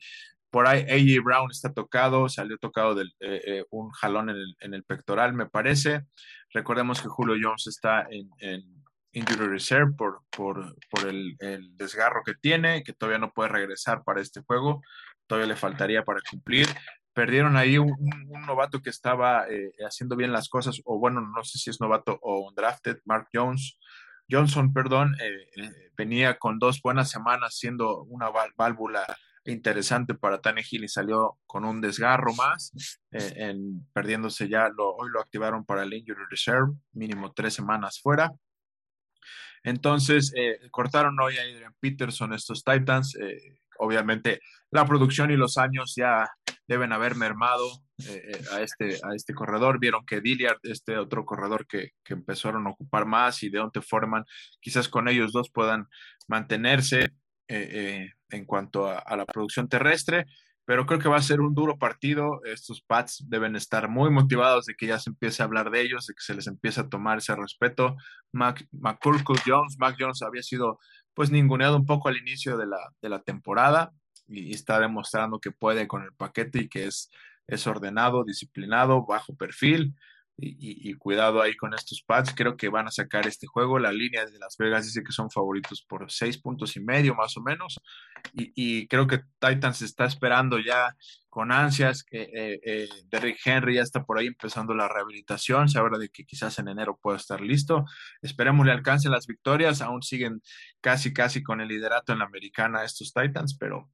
[0.52, 4.84] por ahí AJ Brown está tocado, salió tocado de eh, eh, un jalón en el,
[4.84, 6.06] pectoral, me parece.
[6.54, 8.30] Recordemos que Julio Jones está en,
[9.14, 10.76] Injury Reserve por,
[11.08, 11.38] el,
[11.76, 14.82] desgarro que tiene, que todavía no puede regresar para este juego,
[15.26, 16.68] todavía le faltaría para cumplir.
[17.14, 17.96] Perdieron ahí un,
[18.46, 22.20] novato que estaba eh, haciendo bien las cosas, o bueno, no sé si es novato
[22.22, 23.78] o un drafted, Mark Jones,
[24.30, 29.06] Johnson, perdón, eh, eh, venía con dos buenas semanas siendo una válvula
[29.46, 32.74] interesante para Tannehill y salió con un desgarro más,
[33.12, 33.56] eh,
[33.94, 38.34] perdiéndose ya, hoy lo activaron para el Injury Reserve, mínimo tres semanas fuera.
[39.64, 40.34] Entonces,
[40.72, 43.18] cortaron hoy a Adrian Peterson estos Titans.
[43.80, 46.30] obviamente, la producción y los años ya
[46.68, 47.66] deben haber mermado
[48.08, 49.80] eh, eh, a, este, a este corredor.
[49.80, 54.26] Vieron que Dilliard, este otro corredor que, que empezaron a ocupar más, y Deonte Foreman,
[54.60, 55.88] quizás con ellos dos puedan
[56.28, 57.14] mantenerse
[57.48, 60.26] eh, en cuanto a, la producción terrestre.
[60.66, 62.42] Pero creo que va a ser un duro partido.
[62.44, 66.08] Estos Pats deben estar muy motivados de que ya se empiece a hablar de ellos,
[66.08, 67.96] de que se les empiece a tomar ese respeto.
[68.34, 68.68] Mac,
[69.46, 70.78] Jones, Mac Jones había sido
[71.14, 73.94] pues ninguneado un poco al inicio de la, de la temporada
[74.28, 77.10] y, está demostrando que puede con el paquete y que es,
[77.48, 79.96] es ordenado, disciplinado, bajo perfil.
[80.40, 82.36] Y, cuidado ahí con estos pads.
[82.36, 83.80] Creo que van a sacar este juego.
[83.80, 87.36] La línea de Las Vegas dice que son favoritos por seis puntos y medio más
[87.38, 87.80] o menos.
[88.34, 90.96] Y, creo que Titans está esperando ya
[91.28, 92.04] con ansias.
[92.04, 95.70] que eh, eh, Derrick Henry ya está por ahí empezando la rehabilitación.
[95.70, 97.86] Se habla de que quizás en enero pueda estar listo.
[98.22, 99.82] Esperemos le alcance las victorias.
[99.82, 100.44] Aún siguen
[100.82, 103.90] casi, casi con el liderato en la americana estos Titans, pero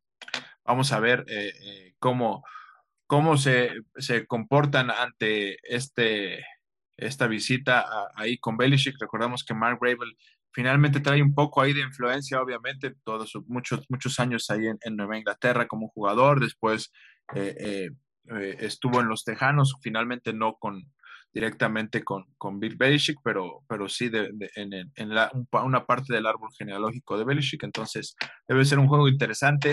[0.66, 2.44] Vamos a ver eh, eh, cómo,
[3.08, 3.84] cómo se,
[4.28, 6.46] comportan ante este,
[6.98, 8.96] esta visita ahí con Belichick.
[9.00, 10.18] Recordamos que Mark Gravel
[10.52, 15.18] finalmente trae un poco ahí de influencia, obviamente, todos muchos, muchos años ahí en, Nueva
[15.18, 16.92] Inglaterra como jugador, después
[17.36, 17.90] eh,
[18.60, 20.84] estuvo en los Tejanos, finalmente no con
[21.34, 24.10] directamente con, con Bill Belichick, pero, pero sí
[24.56, 25.12] en,
[25.52, 28.16] una parte del árbol genealógico de Belichick, entonces
[28.48, 29.72] debe ser un juego interesante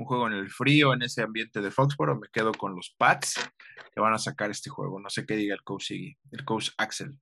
[0.00, 3.34] un juego en el frío, en ese ambiente de Foxborough, me quedo con los Pats
[3.92, 4.98] que van a sacar este juego.
[4.98, 7.20] No sé qué diga el coach el coach Axel.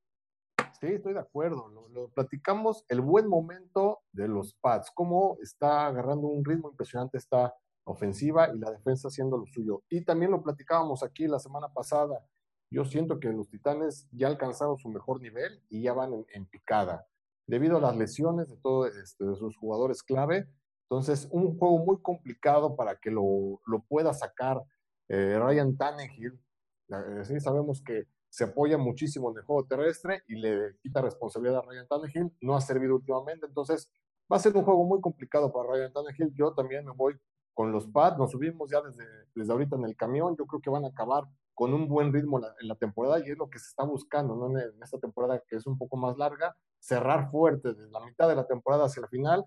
[0.81, 1.69] Sí, estoy de acuerdo.
[1.69, 7.53] Lo, platicamos, el buen momento de los Pats, cómo está agarrando un ritmo impresionante esta
[7.85, 9.83] ofensiva y la defensa haciendo lo suyo.
[9.89, 12.25] Y también lo platicábamos aquí la semana pasada.
[12.71, 17.09] Yo siento que los Titanes ya alcanzaron su mejor nivel y ya van en, picada.
[17.49, 20.47] Debido a las lesiones de todos este, sus jugadores clave,
[20.91, 24.63] entonces, un juego muy complicado para que lo, lo pueda sacar
[25.09, 26.41] eh, Ryan Tannehill.
[26.89, 31.59] Eh, sí, sabemos que se apoya muchísimo en el juego terrestre y le quita responsabilidad
[31.59, 32.33] a Ryan Tannehill.
[32.41, 33.93] No ha servido últimamente, entonces
[34.33, 36.33] va a ser un juego muy complicado para Ryan Tannehill.
[36.35, 37.15] Yo también me voy
[37.53, 38.17] con los Pats.
[38.17, 40.37] Nos subimos ya desde, desde ahorita en el camión.
[40.39, 43.37] Yo creo que van a acabar con un buen ritmo en la, temporada y es
[43.37, 44.59] lo que se está buscando ¿no?
[44.59, 48.27] en, en, esta temporada que es un poco más larga, cerrar fuerte desde la mitad
[48.27, 49.45] de la temporada hacia la final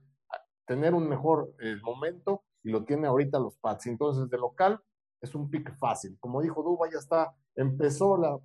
[0.65, 3.87] tener un mejor eh, momento y lo tiene ahorita los Pats.
[3.87, 4.79] Entonces, de local
[5.21, 6.17] es un pick fácil.
[6.19, 8.39] Como dijo Duba, ya está, empezó la,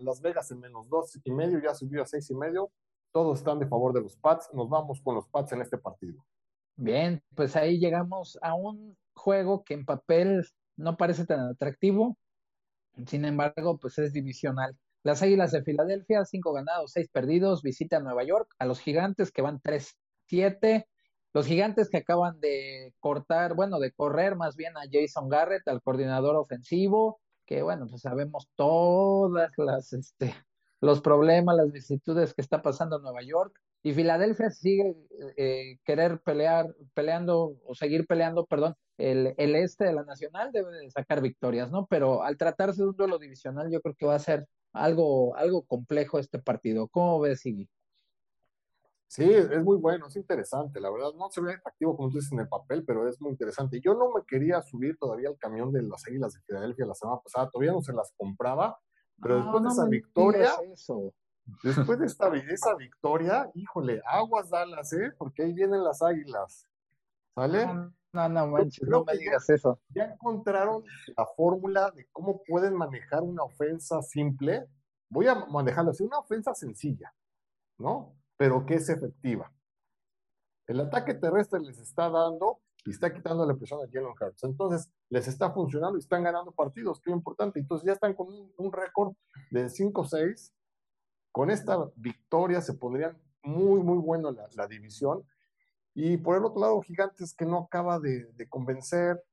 [0.00, 2.70] Las Vegas en menos dos y medio, ya subió a seis y medio.
[3.12, 4.50] Todos están de favor de los Pats.
[4.52, 6.24] Nos vamos con los Pats en este partido.
[6.76, 10.46] Bien, pues ahí llegamos a un juego que en papel
[10.76, 12.18] no parece tan atractivo.
[13.06, 14.76] Sin embargo, pues es divisional.
[15.02, 19.30] Las Águilas de Filadelfia, cinco ganados, seis perdidos, visita a Nueva York, a los Gigantes
[19.30, 20.86] que van 3-7
[21.36, 25.82] Los gigantes que acaban de cortar, bueno, de correr más bien a Jason Garrett, al
[25.82, 30.34] coordinador ofensivo, que bueno, pues sabemos todas las, este,
[30.80, 33.54] los problemas, las vicisitudes que está pasando en Nueva York.
[33.82, 34.96] Y Filadelfia sigue
[35.36, 40.72] eh, querer pelear, peleando o seguir peleando, perdón, el, el, este de la Nacional debe
[40.72, 41.84] de sacar victorias, ¿no?
[41.84, 45.66] Pero al tratarse de un duelo divisional, yo creo que va a ser algo, algo
[45.66, 46.88] complejo este partido.
[46.88, 47.68] ¿Cómo ves, Iggy?
[49.08, 51.12] Sí, es muy bueno, es interesante, la verdad.
[51.16, 53.80] No se ve atractivo como tú dices en el papel, pero es muy interesante.
[53.80, 57.20] Yo no me quería subir todavía al camión de las Águilas de Filadelfia la semana
[57.22, 58.78] pasada, todavía no se las compraba,
[59.22, 60.50] pero después de esa victoria,
[61.62, 65.12] después de esta, esa victoria, híjole, aguas Dallas, ¿eh?
[65.16, 66.66] Porque ahí vienen las Águilas.
[67.34, 67.66] ¿Sale?
[68.12, 69.78] No, no manches, no me digas eso.
[69.90, 70.82] Ya encontraron
[71.16, 74.66] la fórmula de cómo pueden manejar una ofensa simple.
[75.08, 77.14] Voy a manejarlo así, una ofensa sencilla,
[77.78, 78.16] ¿no?
[78.36, 79.52] Pero que es efectiva.
[80.66, 84.44] El ataque terrestre les está dando y está quitando la presión a Jalen Hurts.
[84.44, 87.58] Entonces, les está funcionando y están ganando partidos, que es importante.
[87.60, 89.14] Entonces, ya están con un, récord
[89.50, 90.52] de 5-6.
[91.32, 95.24] Con esta victoria se pondrían muy, muy bueno la, la división
[95.98, 99.24] y por el otro lado, Gigantes que no acaba de, convencer,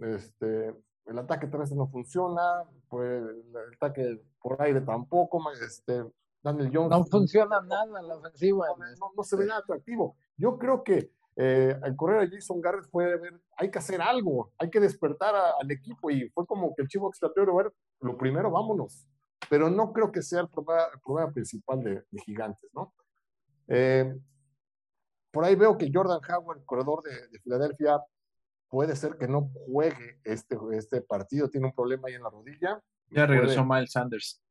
[0.00, 6.06] este, el ataque terrestre no funciona, pues, el ataque por aire tampoco, este,
[6.46, 6.90] Daniel Jones.
[6.90, 8.66] No funciona nada la ofensiva.
[9.16, 10.16] No, se ve nada atractivo.
[10.36, 14.52] Yo creo que eh, al correr a Jason Garrett fue ver, hay que hacer algo,
[14.56, 18.50] hay que despertar al equipo y fue como que el chivo extraterrestre, ver, lo primero,
[18.50, 19.08] vámonos.
[19.50, 22.94] Pero no creo que sea el problema, principal de, de Gigantes, ¿no?
[23.68, 24.16] Eh,
[25.30, 28.00] por ahí veo que Jordan Howard, corredor de, Filadelfia,
[28.68, 32.82] puede ser que no juegue este, este partido, tiene un problema ahí en la rodilla.
[33.10, 34.42] Ya regresó Miles Sanders.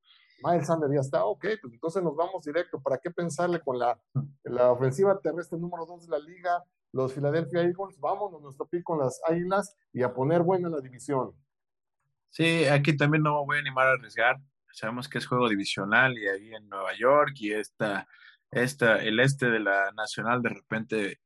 [0.43, 2.81] Miles Sanders ya está, ok, pues entonces nos vamos directo.
[2.81, 3.99] ¿Para qué pensarle con la,
[4.43, 6.63] la ofensiva terrestre número dos de la liga?
[6.91, 11.31] Los Philadelphia Eagles, vámonos nuestro pico con las Águilas y a poner buena la división.
[12.29, 14.37] Sí, aquí también no voy a animar a arriesgar.
[14.71, 18.07] Sabemos que es juego divisional y ahí en Nueva York y esta
[18.51, 21.19] esta, el este de la Nacional, de repente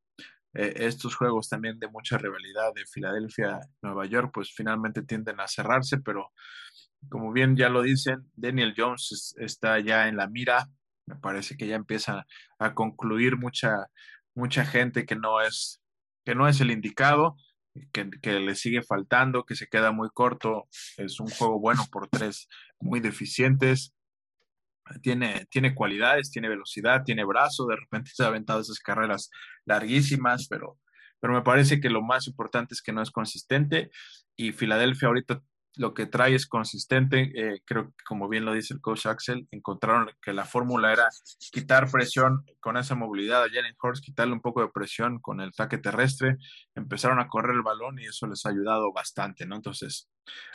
[0.53, 5.47] eh, estos juegos también de mucha rivalidad de Filadelfia, Nueva York, pues finalmente tienden a
[5.47, 6.31] cerrarse, pero
[7.07, 10.67] como bien ya lo dicen, Daniel Jones está ya en la mira,
[11.05, 12.25] me parece que ya empieza
[12.59, 13.87] a concluir mucha,
[14.35, 15.81] mucha gente que no es,
[16.25, 17.35] que no es el indicado,
[17.93, 22.07] que, que, le sigue faltando, que se queda muy corto, es un juego bueno por
[22.09, 22.47] tres
[22.79, 23.93] muy deficientes,
[25.01, 29.29] tiene, tiene cualidades, tiene velocidad, tiene brazo, de repente se ha aventado esas carreras
[29.65, 30.79] larguísimas, pero,
[31.19, 33.91] pero me parece que lo más importante es que no es consistente.
[34.35, 35.41] Y Filadelfia ahorita
[35.79, 37.31] lo que trae es consistente.
[37.33, 41.07] Eh, creo que, como bien lo dice el coach Axel, encontraron que la fórmula era
[41.53, 45.49] quitar presión con esa movilidad a Jalen Hurts, quitarle un poco de presión con el
[45.49, 46.35] ataque terrestre.
[46.75, 49.55] Empezaron a correr el balón y eso les ha ayudado bastante, ¿no?
[49.55, 50.09] Entonces,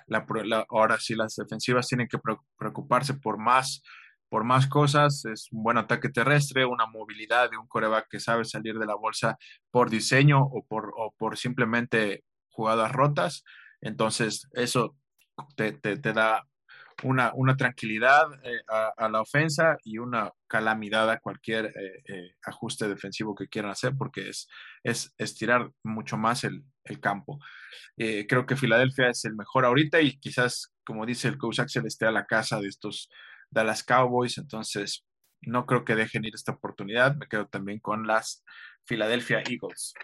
[0.07, 0.27] la,
[0.69, 2.19] ahora sí las defensivas tienen que
[2.59, 3.83] preocuparse por más
[4.29, 8.45] por más cosas, es un buen ataque terrestre, una movilidad de un coreback que sabe
[8.45, 9.39] salir de la bolsa
[9.71, 13.45] por diseño o por, o por simplemente jugadas rotas.
[13.81, 14.97] Entonces, eso
[15.57, 16.47] te, te, da
[17.03, 22.89] una, una tranquilidad eh, a, la ofensa y una calamidad a cualquier eh, eh, ajuste
[22.89, 24.49] defensivo que quieran hacer, porque es,
[24.83, 27.39] es estirar mucho más el, el campo.
[27.97, 32.07] creo que Filadelfia es el mejor ahorita y quizás, como dice el coach Axel, esté
[32.07, 33.09] a la casa de estos
[33.51, 35.05] Dallas Cowboys, entonces
[35.47, 37.17] no creo que dejen ir esta oportunidad.
[37.17, 38.45] Me quedo también con las
[38.85, 39.95] Philadelphia Eagles.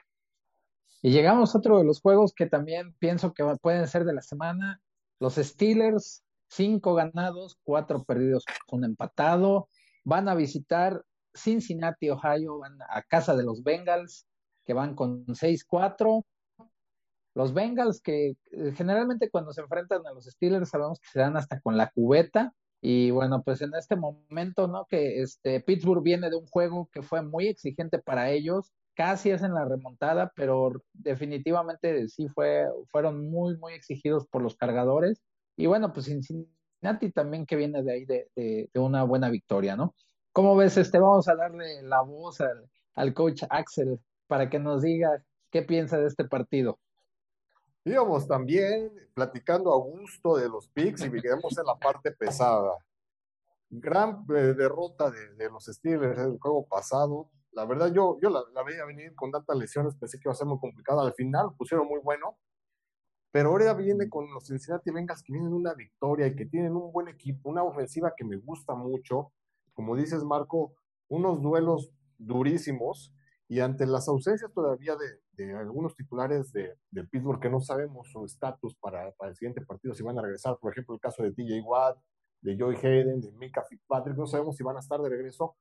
[1.02, 4.22] Y llegamos a otro de los juegos que también pienso que pueden ser de la
[4.22, 4.80] semana.
[5.20, 9.68] Los Steelers, cinco ganados, cuatro perdidos, un empatado.
[10.02, 11.04] Van a visitar
[11.34, 14.26] Cincinnati, Ohio, van a casa de los Bengals,
[14.64, 16.24] que van con 6-4.
[17.34, 21.36] Los Bengals que eh, generalmente cuando se enfrentan a los Steelers sabemos que se dan
[21.36, 22.52] hasta con la cubeta,
[22.82, 24.86] y bueno, pues en este momento, ¿no?
[24.86, 29.42] Que este Pittsburgh viene de un juego que fue muy exigente para ellos, casi es
[29.42, 35.22] en la remontada, pero definitivamente sí fue, fueron muy, muy exigidos por los cargadores.
[35.56, 39.94] Y bueno, pues Cincinnati también que viene de ahí de, de, una buena victoria, ¿no?
[40.34, 40.98] ¿Cómo ves, este?
[40.98, 42.42] Vamos a darle la voz
[42.94, 46.78] al, coach Axel para que nos diga qué piensa de este partido.
[47.86, 52.76] Íbamos también platicando a gusto de los picks y quedamos en la parte pesada.
[53.70, 57.30] Gran eh, derrota de, los Steelers en el juego pasado.
[57.52, 60.46] La verdad, yo, yo la, veía venir con tantas lesiones, pensé que iba a ser
[60.46, 61.02] muy complicada.
[61.02, 62.38] Al final pusieron muy bueno,
[63.32, 66.92] pero ahora viene con los Cincinnati Bengals que vienen una victoria y que tienen un
[66.92, 69.32] buen equipo, una ofensiva que me gusta mucho.
[69.74, 70.74] Como dices, Marco,
[71.08, 73.12] unos duelos durísimos
[73.48, 78.24] Y ante las ausencias todavía de, algunos titulares de, de, Pittsburgh que no sabemos su
[78.24, 81.32] estatus para, para, el siguiente partido, si van a regresar, por ejemplo, el caso de
[81.32, 81.98] TJ Watt,
[82.42, 85.56] de Joey Hayden, de Mika Fitzpatrick, no sabemos si van a estar de regreso.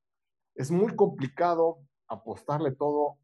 [0.55, 3.17] Es muy complicado apostarle todo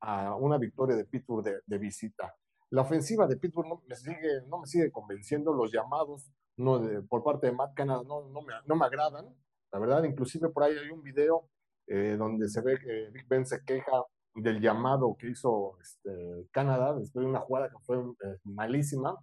[0.00, 2.34] a una victoria de Pittsburgh de, visita.
[2.70, 7.24] La ofensiva de Pittsburgh no me sigue, no me sigue convenciendo, los llamados no por
[7.24, 9.34] parte de Matt Canada no, no, me, no me agradan,
[9.74, 11.48] la verdad, inclusive por ahí hay un video
[11.88, 14.04] eh, donde se ve que Big Ben se queja
[14.36, 19.16] del llamado que hizo este, Canadá después de una jugada que fue eh, malísima.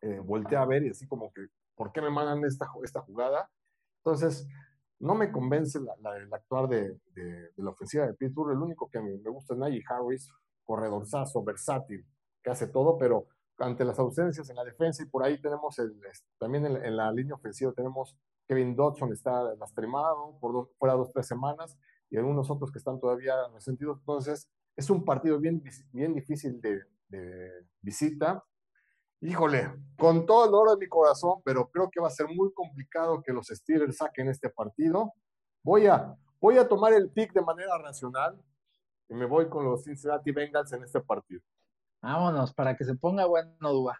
[0.00, 0.20] Eh,
[0.56, 3.50] a ver y así como que, ¿por qué me mandan esta, esta jugada?
[4.04, 4.46] Entonces,
[5.02, 6.96] no me convence el actuar de,
[7.56, 8.52] la ofensiva de Pittsburgh.
[8.52, 10.30] El único que me, gusta es Najee Harris,
[10.64, 12.06] corredorzazo, versátil,
[12.40, 13.26] que hace todo, pero
[13.58, 15.92] ante las ausencias en la defensa y por ahí tenemos el,
[16.38, 18.16] también en, la línea ofensiva tenemos
[18.48, 21.76] Kevin Dodson está lastimado por dos, fuera dos, tres semanas
[22.08, 23.98] y algunos otros que están todavía resentidos.
[23.98, 28.44] Entonces, es un partido bien, bien difícil de, de visita.
[29.24, 32.52] Híjole, con todo el oro de mi corazón, pero creo que va a ser muy
[32.52, 35.12] complicado que los Steelers saquen este partido.
[35.62, 38.36] Voy a, voy a tomar el pick de manera racional
[39.08, 41.40] y me voy con los Cincinnati Bengals en este partido.
[42.00, 43.96] Vámonos, para que se ponga bueno, Duba.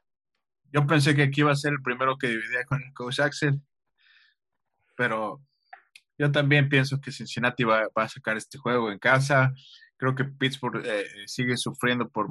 [0.73, 3.63] Yo pensé que aquí iba a ser el primero que dividía con el coach Axel,
[4.97, 5.41] pero
[6.19, 9.53] yo también pienso que Cincinnati va, a sacar este juego en casa.
[9.97, 12.27] Creo que Pittsburgh eh, sigue sufriendo por,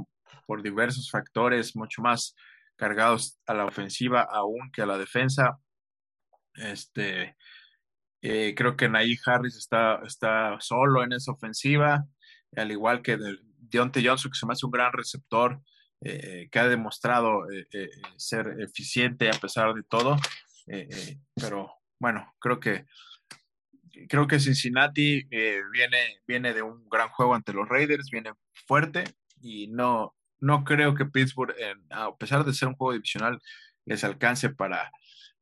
[0.46, 2.36] por diversos factores, mucho más
[2.76, 5.60] cargados a la ofensiva aún que a la defensa.
[6.56, 7.36] Este,
[8.22, 12.06] eh, creo que Naí Harris está, está solo en esa ofensiva,
[12.56, 15.62] al igual que de, Deontay Johnson, que se me hace un gran receptor,
[16.02, 20.18] eh, que ha demostrado eh, ser eficiente a pesar de todo.
[21.36, 22.86] pero bueno, creo que
[24.08, 28.32] creo que Cincinnati viene, viene de un gran juego ante los Raiders, viene
[28.66, 29.04] fuerte
[29.42, 31.56] y no, no creo que Pittsburgh,
[31.92, 33.40] a pesar de ser un juego divisional,
[33.86, 34.92] les alcance para,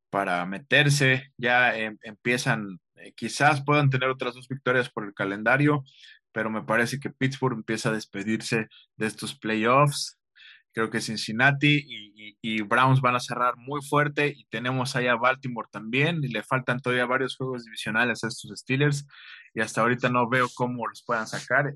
[0.09, 1.31] para meterse.
[1.37, 5.83] Ya em, empiezan, eh, quizás puedan tener otras dos victorias por el calendario,
[6.31, 10.17] pero me parece que Pittsburgh empieza a despedirse de estos playoffs.
[10.73, 11.83] Creo que Cincinnati
[12.41, 16.43] y, Browns van a cerrar muy fuerte y tenemos ahí a Baltimore también y le
[16.43, 19.05] faltan todavía varios juegos divisionales a estos Steelers
[19.53, 21.75] y hasta ahorita no veo cómo los puedan sacar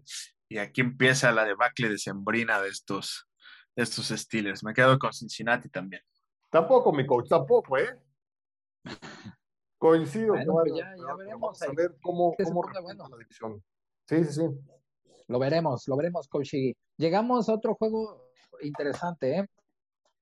[0.54, 3.28] y aquí empieza la debacle de sembrina de estos,
[3.76, 4.64] de estos Steelers.
[4.64, 6.04] Me quedo con Cincinnati también.
[6.52, 8.00] Tampoco, mi coach, tampoco, ¿eh?
[9.80, 10.36] Coincido.
[10.36, 11.60] Pues ya, veremos.
[11.60, 13.64] a ver cómo, cómo la división.
[14.08, 14.44] Sí, sí, sí.
[15.28, 16.54] Lo veremos, lo veremos, coach.
[16.98, 18.30] Llegamos a otro juego
[18.62, 19.48] interesante, ¿eh?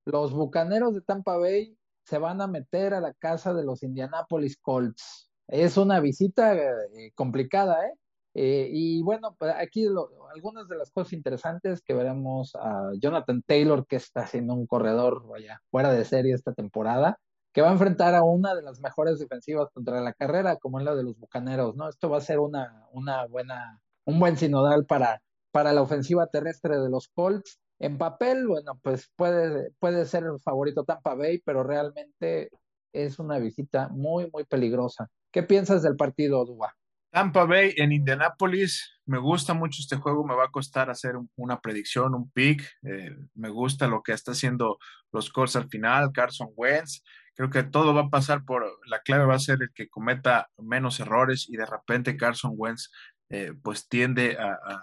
[0.06, 4.56] Los Bucaneros de Tampa Bay se van a meter a la casa de los Indianapolis
[4.56, 5.30] Colts.
[5.46, 7.92] Es una visita eh, complicada, ¿eh?
[8.34, 9.86] Eh, y bueno, pues aquí
[10.34, 15.26] algunas de las cosas interesantes que veremos a Jonathan Taylor, que está haciendo un corredor
[15.28, 17.18] vaya, fuera de serie esta temporada,
[17.52, 20.84] que va a enfrentar a una de las mejores defensivas contra la carrera, como es
[20.84, 21.88] la de los Bucaneros, ¿no?
[21.88, 25.20] Esto va a ser una, una buena, un buen sinodal para,
[25.50, 27.58] para la ofensiva terrestre de los Colts.
[27.78, 32.48] En papel, bueno, pues puede, puede ser el favorito Tampa Bay, pero realmente
[32.92, 35.08] es una visita muy, muy peligrosa.
[35.30, 36.74] ¿Qué piensas del partido, Duba?
[37.12, 41.60] Tampa Bay en Indianapolis, me gusta mucho este juego, me va a costar hacer una
[41.60, 44.78] predicción, un pick, eh, me gusta lo que está haciendo
[45.12, 47.02] los Colts al final, Carson Wentz,
[47.34, 50.48] creo que todo va a pasar por, la clave va a ser el que cometa
[50.56, 52.90] menos errores y de repente Carson Wentz
[53.28, 54.82] eh, pues tiende a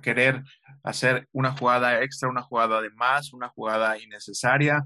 [0.00, 0.42] querer
[0.82, 4.84] hacer una jugada extra, una jugada de más, una jugada innecesaria.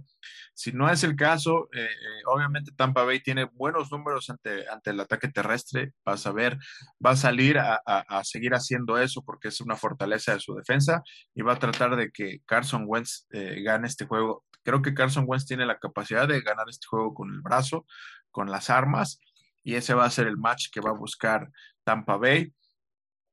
[0.54, 4.90] Si no es el caso, eh, eh, obviamente Tampa Bay tiene buenos números ante, ante
[4.90, 6.58] el ataque terrestre, va a saber,
[7.04, 7.80] va a salir a,
[8.24, 11.02] seguir haciendo eso porque es una fortaleza de su defensa
[11.34, 14.44] y va a tratar de que Carson Wentz eh, gane este juego.
[14.62, 17.86] Creo que Carson Wentz tiene la capacidad de ganar este juego con el brazo,
[18.30, 19.20] con las armas,
[19.62, 21.50] y ese va a ser el match que va a buscar
[21.84, 22.52] Tampa Bay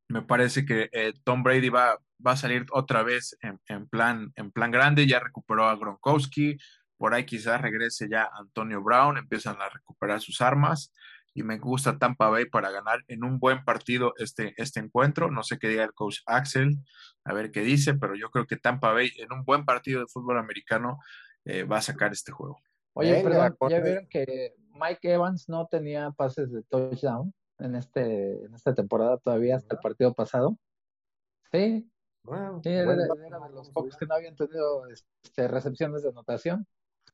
[0.08, 4.52] me parece que eh, Tom Brady va, va a salir otra vez en, plan, en
[4.52, 6.58] plan grande, ya recuperó a Gronkowski,
[6.98, 10.94] por ahí quizás regrese ya Antonio Brown, empiezan a recuperar sus armas
[11.34, 15.30] y me gusta Tampa Bay para ganar en un buen partido este, este encuentro.
[15.30, 16.78] No sé qué diga el coach Axel,
[17.26, 20.08] a ver qué dice, pero yo creo que Tampa Bay en un buen partido de
[20.08, 20.98] fútbol americano
[21.44, 22.58] eh, va a sacar este juego.
[22.94, 28.54] Oye, perdón, ya vieron que Mike Evans no tenía pases de touchdown en, este, en
[28.54, 30.58] esta temporada todavía hasta el partido pasado.
[31.52, 31.90] Sí,
[32.64, 36.68] sí era, de los pocos que no habían tenido este, recepciones de anotación.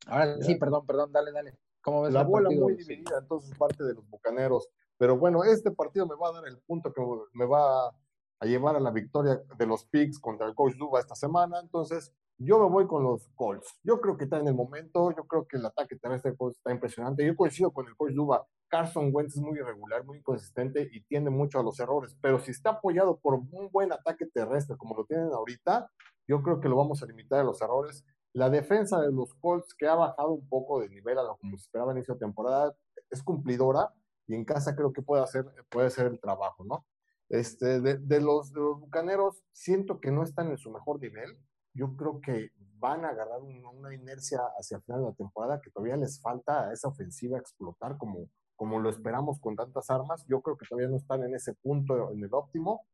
[0.07, 1.57] Ahora sí, perdón, perdón, dale, dale.
[1.81, 4.69] ¿Cómo ves la bola muy dividida, entonces parte de los bucaneros.
[4.97, 7.01] Pero bueno, este partido me va a dar el punto que
[7.33, 11.15] me va a llevar a la victoria de los Pigs contra el coach Duba esta
[11.15, 11.59] semana.
[11.59, 13.79] Entonces, yo me voy con los Colts.
[13.83, 17.25] Yo creo que está en el momento, yo creo que el ataque terrestre está impresionante.
[17.25, 18.47] Yo coincido con el coach Duba.
[18.71, 22.51] Carson Wentz es muy irregular, muy inconsistente y tiende mucho a los errores, pero si
[22.51, 25.91] está apoyado por un buen ataque terrestre como lo tienen ahorita,
[26.25, 28.05] yo creo que lo vamos a limitar a los errores.
[28.31, 31.57] La defensa de los Colts, que ha bajado un poco de nivel a lo como
[31.57, 32.73] se esperaba en inicio de temporada,
[33.09, 33.93] es cumplidora
[34.25, 36.85] y en casa creo que puede hacer, puede hacer el trabajo, ¿no?
[37.27, 41.37] Este, de, los, de los bucaneros, siento que no están en su mejor nivel.
[41.73, 45.71] Yo creo que van a agarrar una inercia hacia el final de la temporada que
[45.71, 48.29] todavía les falta a esa ofensiva explotar como,
[48.61, 50.23] como lo esperamos con tantas armas.
[50.27, 52.85] Yo creo que todavía no están en ese punto, en el óptimo.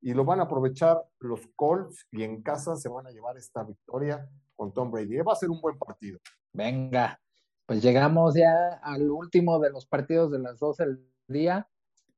[0.00, 3.62] Y lo van a aprovechar los Colts y en casa se van a llevar esta
[3.62, 5.18] victoria con Tom Brady.
[5.18, 6.18] Va a ser un buen partido.
[6.52, 7.20] Venga,
[7.66, 11.68] pues llegamos ya al último de los partidos de las 12 del día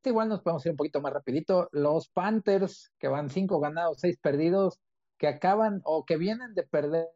[0.09, 1.69] igual nos podemos ir un poquito más rapidito.
[1.73, 4.81] Los Panthers, que van cinco ganados, seis perdidos,
[5.19, 7.11] que acaban o que vienen de perder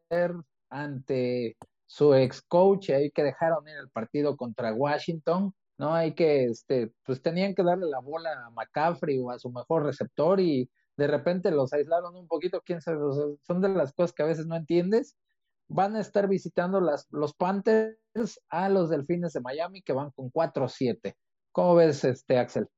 [0.69, 1.57] ante
[1.87, 5.95] su ex coach, ahí que dejaron ir el partido contra Washington, ¿no?
[5.95, 9.85] Hay que, este, pues tenían que darle la bola a McCaffrey o a su mejor
[9.85, 12.99] receptor y de repente los aislaron un poquito, quién sabe,
[13.43, 15.17] son de las cosas que a veces no entiendes.
[15.69, 20.31] Van a estar visitando las, los Panthers a los Delfines de Miami que van con
[20.31, 21.15] 4-7.
[21.53, 22.69] ¿Cómo ves, este, Axel?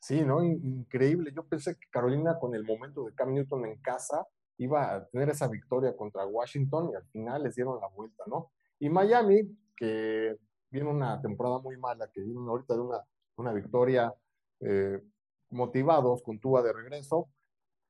[0.00, 0.42] Sí, ¿no?
[0.42, 1.32] Increíble.
[1.34, 4.26] Yo pensé que Carolina con el momento de Cam Newton en casa
[4.60, 8.50] iba a tener esa victoria contra Washington y al final les dieron la vuelta, ¿no?
[8.78, 10.36] Y Miami, que
[10.70, 13.04] viene una temporada muy mala, que viene ahorita de una,
[13.36, 14.14] una victoria
[14.60, 15.00] eh,
[15.48, 17.28] motivados con Tuba de regreso,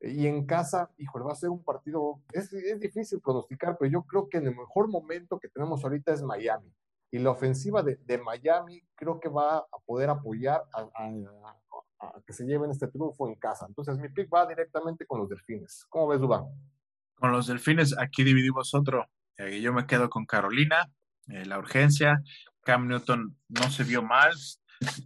[0.01, 4.03] y en casa, híjole, va a ser un partido, es, es, difícil pronosticar, pero yo
[4.05, 6.73] creo que en el mejor momento que tenemos ahorita es Miami.
[7.11, 11.11] Y la ofensiva de, de Miami creo que va a poder apoyar a,
[12.27, 13.67] que se lleven este triunfo en casa.
[13.69, 15.87] Entonces mi pick va directamente con los delfines.
[15.89, 16.45] ¿Cómo ves, Duba?
[17.15, 19.09] Con los delfines, aquí dividimos otro.
[19.37, 20.91] Eh, yo me quedo con Carolina,
[21.29, 22.23] eh, la urgencia.
[22.63, 24.33] Cam Newton no se vio mal.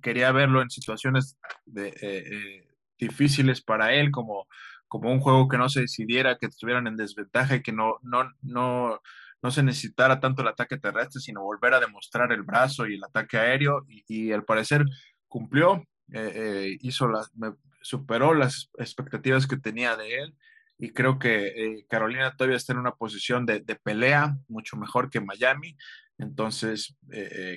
[0.03, 1.37] Quería verlo en situaciones
[1.77, 2.69] eh,
[2.99, 4.47] difíciles para él, como,
[4.87, 8.31] como un juego que no se decidiera, que estuvieran en desventaja y que no, no,
[8.43, 9.01] no,
[9.43, 13.05] no se necesitara tanto el ataque terrestre, sino volver a demostrar el brazo y el
[13.05, 13.85] ataque aéreo.
[13.89, 14.85] Y, y al parecer
[15.27, 15.83] cumplió.
[16.13, 17.33] Eh, eh, hizo las,
[17.81, 20.37] superó las expectativas que tenía de él
[20.79, 25.21] y creo que eh, Carolina todavía está en una posición de, pelea mucho mejor que
[25.21, 25.77] Miami.
[26.17, 26.97] Entonces,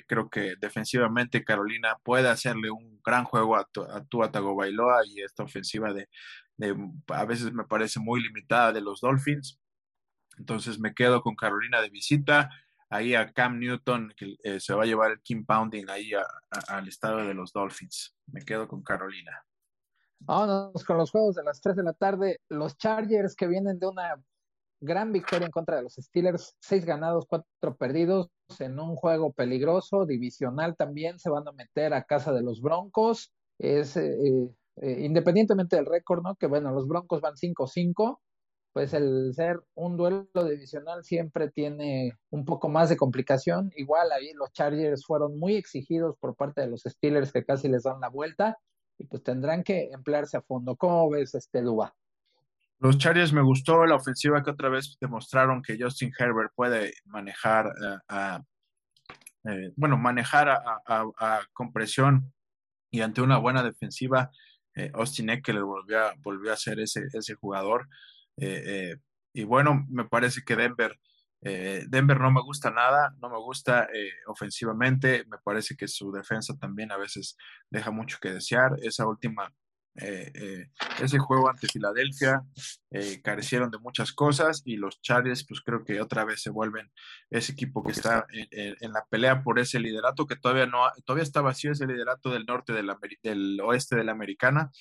[0.08, 3.84] creo que defensivamente Carolina puede hacerle un gran juego a, tu,
[4.24, 6.08] a Bailoa y esta ofensiva de,
[6.56, 6.76] de,
[7.08, 9.60] a veces me parece muy limitada de los Dolphins.
[10.38, 12.50] Entonces, me quedo con Carolina de visita
[12.90, 16.12] ahí a Cam Newton, que se va a llevar el King Pounding ahí
[16.68, 18.17] al estado de los Dolphins.
[18.32, 19.44] Me quedo con Carolina.
[20.20, 22.40] Vámonos con los juegos de las 3 de la tarde.
[22.48, 24.20] Los Chargers que vienen de una
[24.80, 30.06] gran victoria en contra de los Steelers, seis ganados, cuatro perdidos, en un juego peligroso,
[30.06, 33.32] divisional también, se van a meter a casa de los Broncos.
[33.58, 34.16] Es eh,
[34.76, 36.36] eh, independientemente del récord, ¿no?
[36.36, 38.20] Que bueno, los Broncos van 5-5
[38.72, 43.72] pues el ser un duelo divisional siempre tiene un poco más de complicación.
[43.76, 47.84] Igual ahí los Chargers fueron muy exigidos por parte de los Steelers que casi les
[47.84, 48.58] dan la vuelta
[48.98, 50.76] y pues tendrán que emplearse a fondo.
[50.76, 51.62] ¿Cómo ves este?
[52.80, 57.66] Los Chargers me gustó la ofensiva que otra vez demostraron que Justin Herbert puede manejar
[57.66, 58.42] eh, a,
[59.44, 62.32] eh, bueno, manejar a, compresión
[62.90, 64.30] y ante una buena defensiva,
[64.74, 67.88] eh, Austin Eckler volvió a, volvió a ser ese, ese jugador.
[68.38, 68.96] Eh, eh,
[69.32, 70.98] y bueno, me parece que Denver,
[71.42, 73.88] eh, Denver no me gusta nada, no me gusta
[74.26, 77.36] ofensivamente, me parece que su defensa también a veces
[77.70, 78.72] deja mucho que desear.
[78.82, 79.52] Esa última,
[79.94, 82.42] ese juego ante Filadelfia,
[83.22, 86.90] carecieron de muchas cosas y los Chargers, pues creo que otra vez se vuelven
[87.30, 91.42] ese equipo que está en, la pelea por ese liderato que todavía no, todavía está
[91.42, 94.72] vacío ese liderato del norte de la, del oeste de la americana.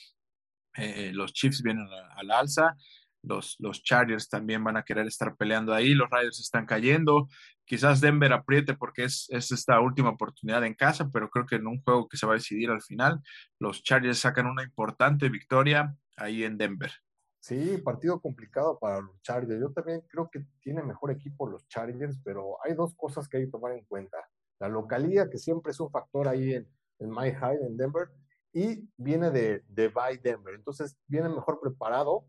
[1.13, 2.75] los Chiefs vienen a la alza
[3.23, 7.27] los, los Chargers también van a querer estar peleando ahí, los Riders están cayendo,
[7.65, 11.67] quizás Denver apriete porque es, es, esta última oportunidad en casa, pero creo que en
[11.67, 13.21] un juego que se va a decidir al final,
[13.59, 16.91] los Chargers sacan una importante victoria ahí en Denver.
[17.39, 19.61] Sí, partido complicado para los Chargers.
[19.61, 23.45] Yo también creo que tiene mejor equipo los Chargers, pero hay dos cosas que hay
[23.45, 24.17] que tomar en cuenta.
[24.59, 26.67] La localía, que siempre es un factor ahí en,
[26.99, 28.09] en My High, en Denver,
[28.51, 30.55] y viene de, de By Denver.
[30.55, 32.25] Entonces, viene mejor preparado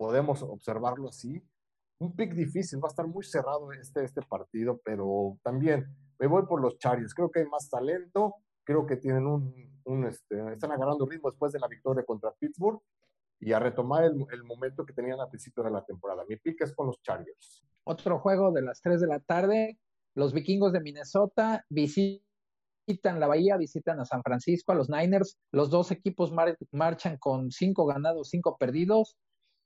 [0.00, 1.42] podemos observarlo así.
[1.98, 6.46] Un pick difícil, va a estar muy cerrado este, este partido, pero también me voy
[6.46, 7.12] por los Chargers.
[7.12, 11.52] Creo que hay más talento, creo que tienen un, un este, están agarrando ritmo después
[11.52, 12.80] de la victoria contra Pittsburgh
[13.40, 16.24] y a retomar el, momento que tenían al principio de la temporada.
[16.26, 17.62] Mi pick es con los Chargers.
[17.84, 19.78] Otro juego de las 3 de la tarde,
[20.14, 25.36] los vikingos de Minnesota visitan la Bahía, visitan a San Francisco, a los Niners.
[25.52, 26.32] Los dos equipos
[26.72, 29.18] marchan con 5 ganados, 5 perdidos.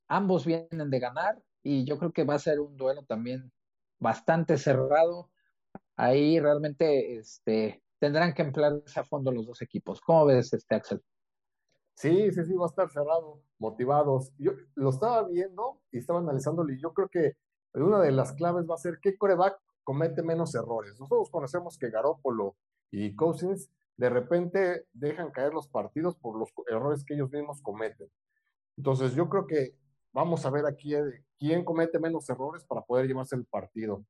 [0.08, 3.52] Ambos vienen de ganar y yo creo que va a ser un duelo también
[3.98, 5.30] bastante cerrado.
[5.96, 10.00] Ahí realmente este, tendrán que emplearse a fondo los dos equipos.
[10.00, 11.02] ¿Cómo ves este Axel?
[11.94, 14.32] Sí, sí, sí, va a estar cerrado, motivados.
[14.38, 17.36] Yo lo estaba viendo y estaba analizándolo y yo creo que
[17.72, 20.98] una de las claves va a ser qué coreback comete menos errores.
[20.98, 22.56] Nosotros conocemos que Garópolo
[22.90, 28.08] y Cousins de repente dejan caer los partidos por los errores que ellos mismos cometen.
[28.76, 29.76] Entonces yo creo que
[30.14, 30.94] vamos a ver aquí
[31.38, 34.04] quién comete menos errores para poder llevarse el partido.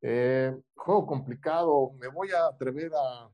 [0.00, 3.28] Eh, juego complicado, me voy a atrever a,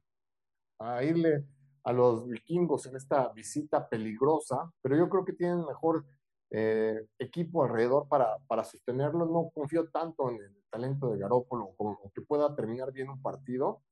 [0.79, 1.45] a irle
[1.85, 6.05] a los vikingos en esta visita peligrosa, pero yo creo que tienen mejor
[6.51, 9.27] eh, equipo alrededor para, para sostenerlo.
[9.27, 13.83] No confío tanto en el talento de Garópolo como que pueda terminar bien un partido,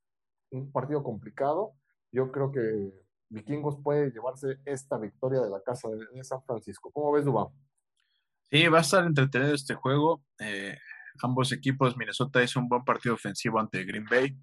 [0.50, 1.74] un partido complicado.
[2.12, 2.92] Yo creo que
[3.28, 6.90] Vikingos puede llevarse esta victoria de la casa de, San Francisco.
[6.92, 7.48] ¿Cómo ves, Dubán?
[8.52, 10.22] Sí, va a estar entretenido este juego.
[10.38, 10.76] Eh,
[11.22, 14.36] ambos equipos, Minnesota hizo un buen partido ofensivo ante Green Bay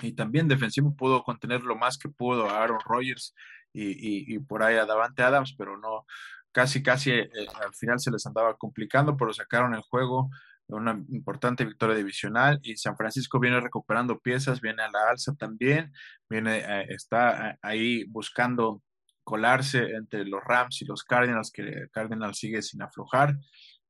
[0.00, 3.34] y también defensivo pudo contener lo más que pudo a Aaron Rodgers
[3.74, 6.06] y, por ahí a Davante Adams, pero no,
[6.50, 7.28] casi, casi eh,
[7.62, 10.30] al final se les andaba complicando, pero sacaron el juego,
[10.68, 15.92] una importante victoria divisional y San Francisco viene recuperando piezas, viene a la alza también,
[16.28, 18.82] viene, eh, está ahí buscando
[19.30, 23.36] colarse entre los Rams y los Cardinals, que Cardinals sigue sin aflojar.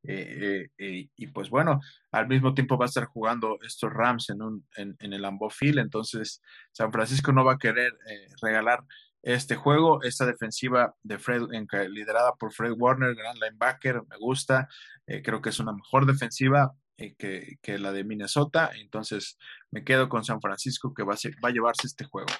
[0.02, 1.80] Eh, eh, y pues bueno,
[2.12, 6.42] al mismo tiempo va a estar jugando estos Rams en, un, en, el Ambofil, entonces
[6.72, 8.84] San Francisco no va a querer eh, regalar
[9.22, 11.42] este juego, esta defensiva de Fred,
[11.90, 14.68] liderada por Fred Warner, gran linebacker, me gusta,
[15.04, 19.36] creo que es una mejor defensiva que, que, la de Minnesota, entonces
[19.70, 22.32] me quedo con San Francisco que va a, va a llevarse este juego.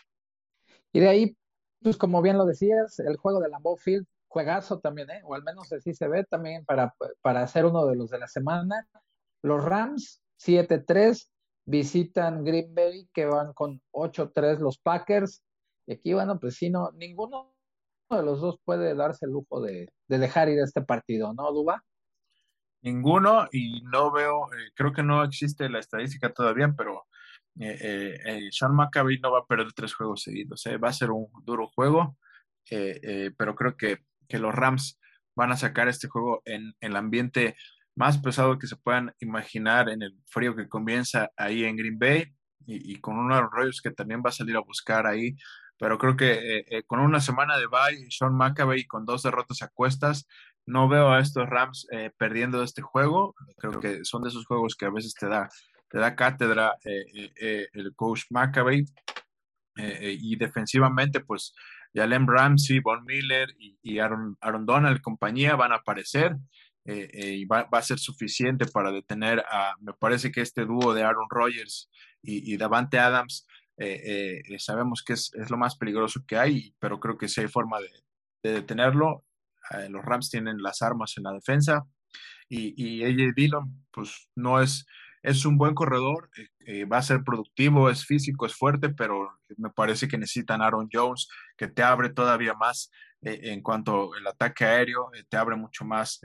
[0.93, 1.37] Y de ahí,
[1.83, 5.21] pues como bien lo decías, el juego del Lambeau Field juegazo también, ¿eh?
[5.25, 8.29] o al menos así se ve también para, para ser uno de los de la
[8.29, 8.87] semana.
[9.43, 11.29] Los Rams, 7-3,
[11.65, 15.43] visitan Green Bay, que van con 8-3 los Packers.
[15.87, 17.53] Y aquí, bueno, pues sí, no, ninguno
[18.09, 21.85] de los dos puede darse el lujo de, dejar ir este partido, ¿no, Duba?
[22.83, 27.07] Ninguno, y no veo, eh, creo que no existe la estadística todavía, pero
[27.61, 30.65] eh, eh, Sean McAvey no va a perder tres juegos seguidos.
[30.83, 32.17] Va a ser un duro juego,
[32.69, 33.99] pero creo que
[34.31, 34.99] que los Rams
[35.37, 37.57] van a sacar este juego en, el ambiente
[37.95, 42.33] más pesado que se puedan imaginar en el frío que comienza ahí en Green Bay
[42.67, 45.35] y, con unos rollos que también va a salir a buscar ahí.
[45.77, 49.63] Pero creo que eh, eh, con una semana de bye, Sean McAvey con dos derrotas
[49.63, 50.29] a cuestas,
[50.67, 53.35] no veo a estos Rams eh, perdiendo este juego.
[53.57, 55.49] Creo que son de esos juegos que a veces te da,
[55.91, 58.85] te da cátedra el coach McAvey.
[59.77, 61.55] y defensivamente, pues
[61.95, 66.37] Jalen Ramsey, Von Miller y, Aaron, Aaron, Donald, compañía, van a aparecer
[66.85, 70.95] eh, eh, y va, a ser suficiente para detener a, me parece que este dúo
[70.95, 71.91] de Aaron Rodgers
[72.23, 73.47] y, Davante Adams,
[73.79, 77.79] eh, sabemos que es, lo más peligroso que hay, pero creo que sí hay forma
[77.81, 79.25] de, detenerlo.
[79.89, 81.87] los Rams tienen las armas en la defensa
[82.49, 84.87] y, y AJ Dillon, pues no es
[85.23, 89.39] es un buen corredor, eh, eh, va a ser productivo, es físico, es fuerte, pero
[89.57, 92.91] me parece que necesitan Aaron Jones, que te abre todavía más
[93.23, 96.21] eh, en cuanto al ataque aéreo, te abre mucho más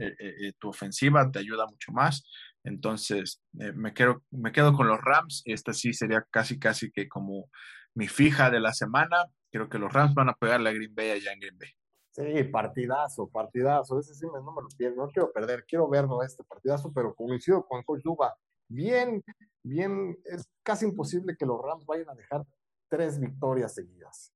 [0.59, 2.23] tu ofensiva, te ayuda mucho más.
[2.63, 5.43] Entonces, me, quedo, me quedo con los Rams.
[5.45, 7.49] Esta sí sería casi, casi que como
[7.93, 9.17] mi fija de la semana.
[9.51, 11.69] Creo que los Rams van a pegarle a Green Bay allá en Green Bay.
[12.11, 13.99] Sí, partidazo, partidazo.
[13.99, 17.83] Ese sí no me pierdo, no quiero perder, quiero verlo este partidazo, pero coincido con
[17.83, 18.33] Coach Duba
[18.67, 19.23] bien,
[19.63, 22.45] bien, es casi imposible que los Rams vayan a dejar
[22.87, 24.33] tres victorias seguidas.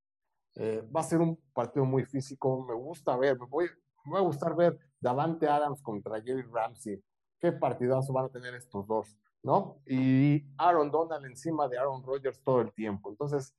[0.56, 3.70] Eh, va a ser un partido muy físico, me gusta ver, me, voy,
[4.06, 7.02] me va a gustar ver Davante Adams contra Jerry Ramsey.
[7.40, 9.82] Qué partidazo van a tener estos dos, ¿no?
[9.86, 13.10] Y Aaron Donald encima de Aaron Rodgers todo el tiempo.
[13.10, 13.56] Entonces,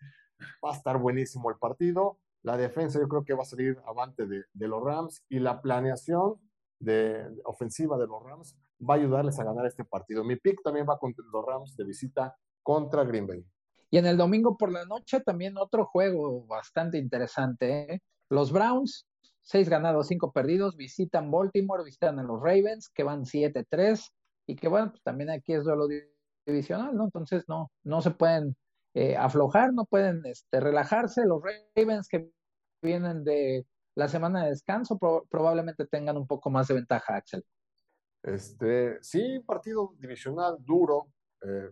[0.65, 2.19] va a estar buenísimo el partido.
[2.43, 5.63] La defensa yo creo que va a salir avante de, de los Rams y la
[5.63, 6.37] planeación
[6.81, 10.25] de, ofensiva de los Rams va a ayudarles a ganar este partido.
[10.25, 13.45] Mi pick también va contra los Rams de visita contra Green Bay.
[13.91, 17.95] Y en el domingo por la noche también otro juego bastante interesante.
[17.95, 18.03] ¿eh?
[18.29, 19.07] Los Browns,
[19.43, 24.09] seis ganados, cinco perdidos, visitan Baltimore, visitan a los Ravens, que van 7-3,
[24.47, 25.89] y que bueno, pues también aquí es duelo
[26.47, 27.05] divisional, ¿no?
[27.05, 28.57] Entonces no, no se pueden
[28.95, 31.25] eh, aflojar, no pueden este, relajarse.
[31.27, 32.31] Los Ravens que
[32.83, 33.67] vienen de
[33.97, 37.45] la semana de descanso, probablemente tengan un poco más de ventaja, Axel.
[38.23, 41.09] Este, sí, partido divisional duro.
[41.43, 41.71] Eh,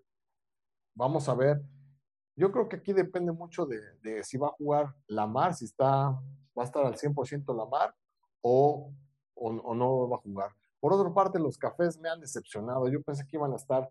[0.94, 1.60] vamos a ver.
[2.36, 6.10] Yo creo que aquí depende mucho de, si va a jugar Lamar, si está,
[6.56, 7.94] va a estar al 100% Lamar
[8.40, 8.92] o,
[9.34, 10.52] o, no va a jugar.
[10.78, 12.88] Por otra parte, los cafés me han decepcionado.
[12.88, 13.90] Yo pensé que iban a estar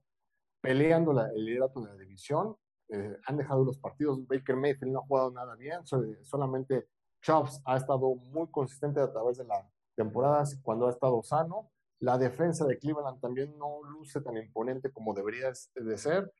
[0.62, 2.56] peleando el liderato de la división.
[2.90, 4.26] Eh, han dejado los partidos.
[4.26, 5.82] Baker Mayfield no ha jugado nada bien.
[6.24, 6.88] solamente
[7.22, 11.70] Chubbs ha estado muy consistente a través de la temporada cuando ha estado sano.
[12.00, 16.32] La defensa de Cleveland también no luce tan imponente como debería de ser.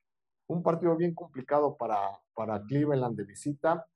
[0.46, 1.98] Un partido bien complicado para,
[2.34, 3.86] para Cleveland de visita.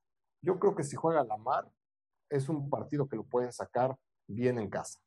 [0.42, 1.70] Yo creo que si juega Lamar,
[2.28, 3.96] es un partido que lo pueden sacar
[4.26, 4.98] bien en casa.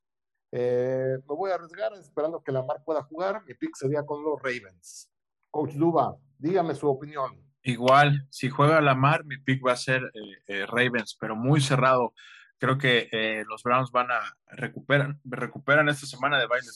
[0.51, 3.43] Eh, me voy a arriesgar esperando que Lamar pueda jugar.
[3.45, 5.11] Mi pick sería con los Ravens.
[5.51, 7.43] Coach Duba, dígame su opinión.
[7.63, 12.13] Igual, si juega Lamar, mi pick va a ser eh, eh, Ravens, pero muy cerrado.
[12.57, 16.67] Creo que los Browns van a recuperar, recuperan esta semana de baile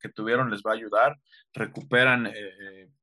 [0.00, 1.18] que tuvieron, les va a ayudar.
[1.52, 2.32] Recuperan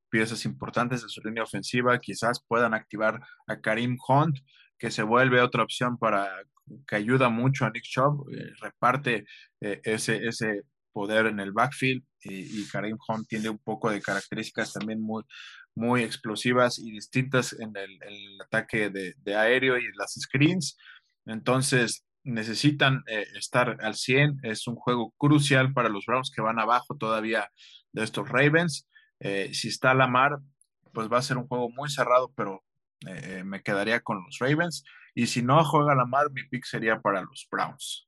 [0.09, 4.37] piezas importantes de su línea ofensiva, quizás puedan activar a Karim Hunt,
[4.77, 6.29] que se vuelve otra opción para
[6.87, 9.25] que ayuda mucho a Nick Chubb, eh, reparte
[9.61, 14.73] eh, ese, ese poder en el backfield y, Karim Hunt tiene un poco de características
[14.73, 15.23] también muy,
[15.75, 20.77] muy explosivas y distintas en el, ataque de, aéreo y las screens.
[21.27, 24.39] Entonces necesitan eh, estar al 100.
[24.43, 27.49] Es un juego crucial para los Browns que van abajo todavía
[27.91, 28.87] de estos Ravens.
[29.19, 30.39] si está Lamar,
[30.93, 32.63] pues va a ser un juego muy cerrado, pero
[33.43, 34.83] me quedaría con los Ravens.
[35.15, 38.07] Y si no juega la mar, mi pick sería para los Browns.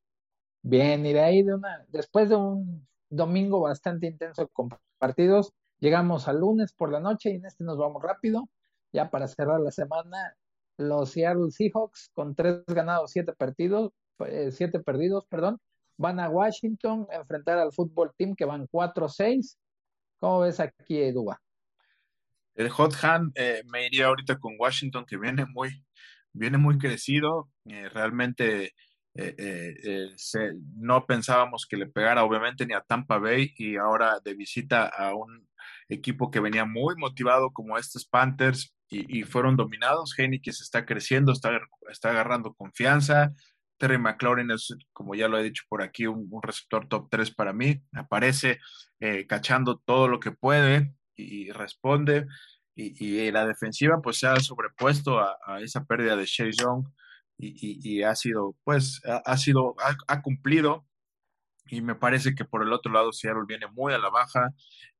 [0.62, 6.28] Bien, y de ahí de una, después de un domingo bastante intenso con partidos, llegamos
[6.28, 8.50] al lunes por la noche y en este nos vamos rápido,
[8.92, 10.36] ya para cerrar la semana.
[10.80, 13.92] Los Seattle Seahawks con tres ganados, siete perdidos,
[14.26, 15.60] eh, siete perdidos, perdón,
[15.98, 19.58] van a Washington a enfrentar al fútbol team que van 4-6.
[20.20, 21.42] ¿Cómo ves aquí, Eduba?
[22.56, 25.86] El Hot Hand eh, me iría ahorita con Washington, que viene muy,
[26.32, 28.74] viene muy crecido, eh, realmente
[30.76, 35.14] no pensábamos que le pegara obviamente ni a Tampa Bay y ahora de visita a
[35.14, 35.46] un
[35.90, 40.16] equipo que venía muy motivado como estos Panthers y, fueron dominados.
[40.16, 41.60] que se está creciendo, está,
[41.92, 43.34] está agarrando confianza.
[43.78, 47.54] Terry McLaurin es, como ya lo he dicho por aquí, un, receptor top 3 para
[47.54, 47.82] mí.
[47.94, 48.60] Aparece
[49.28, 52.26] cachando todo lo que puede y responde
[52.80, 56.86] y, la defensiva pues se ha sobrepuesto a, esa pérdida de Shea Young
[57.38, 59.76] y, ha sido, pues, ha, sido,
[60.08, 60.86] ha, cumplido
[61.68, 64.50] y me parece que por el otro lado Seattle viene muy a la baja,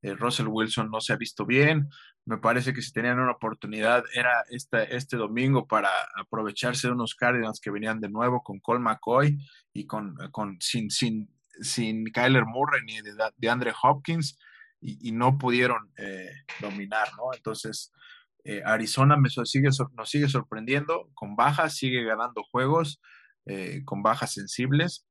[0.02, 1.90] eh, Russell Wilson no se ha visto bien,
[2.30, 7.60] me parece que si tenían una oportunidad era este, domingo para aprovecharse de unos Cardinals
[7.60, 9.40] que venían de nuevo con Cole McCoy
[9.74, 11.28] y con, con sin, sin,
[11.60, 14.38] sin Kyler Murray ni de, de Andre Hopkins,
[14.80, 16.30] y, no pudieron eh,
[16.62, 17.34] dominar, ¿no?
[17.34, 17.92] Entonces,
[18.44, 23.02] eh, Arizona me sigue, nos sigue sorprendiendo, con bajas, sigue ganando juegos,
[23.48, 25.08] eh, con bajas sensibles.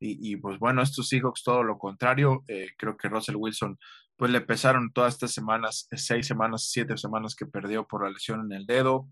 [0.00, 2.44] Y, pues bueno, estos Seahawks todo lo contrario,
[2.76, 3.78] creo que Russell Wilson
[4.16, 8.40] pues le pesaron todas estas semanas, seis semanas, siete semanas que perdió por la lesión
[8.40, 9.08] en el dedo.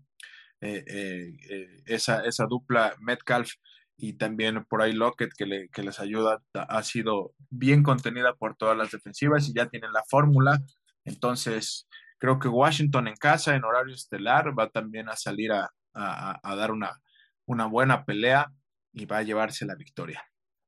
[0.59, 3.51] esa, esa dupla Metcalf
[3.97, 8.55] y también por ahí Lockett que, le, que les ayuda, ha sido bien contenida por
[8.55, 10.59] todas las defensivas y ya tienen la fórmula.
[11.05, 11.87] Entonces,
[12.17, 16.71] creo que Washington en casa, en horario estelar, va también a salir a, a, dar
[16.71, 17.01] una,
[17.45, 18.51] una buena pelea
[18.91, 20.23] y va a llevarse la victoria.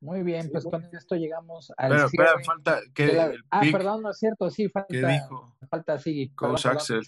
[0.05, 4.19] Muy bien, pues con esto llegamos al Pero, espera, falta que Ah, perdón, no es
[4.19, 4.87] cierto, sí, falta.
[4.87, 5.57] ¿Qué dijo?
[5.67, 6.29] Falta, sí.
[6.35, 7.01] Coach Axel.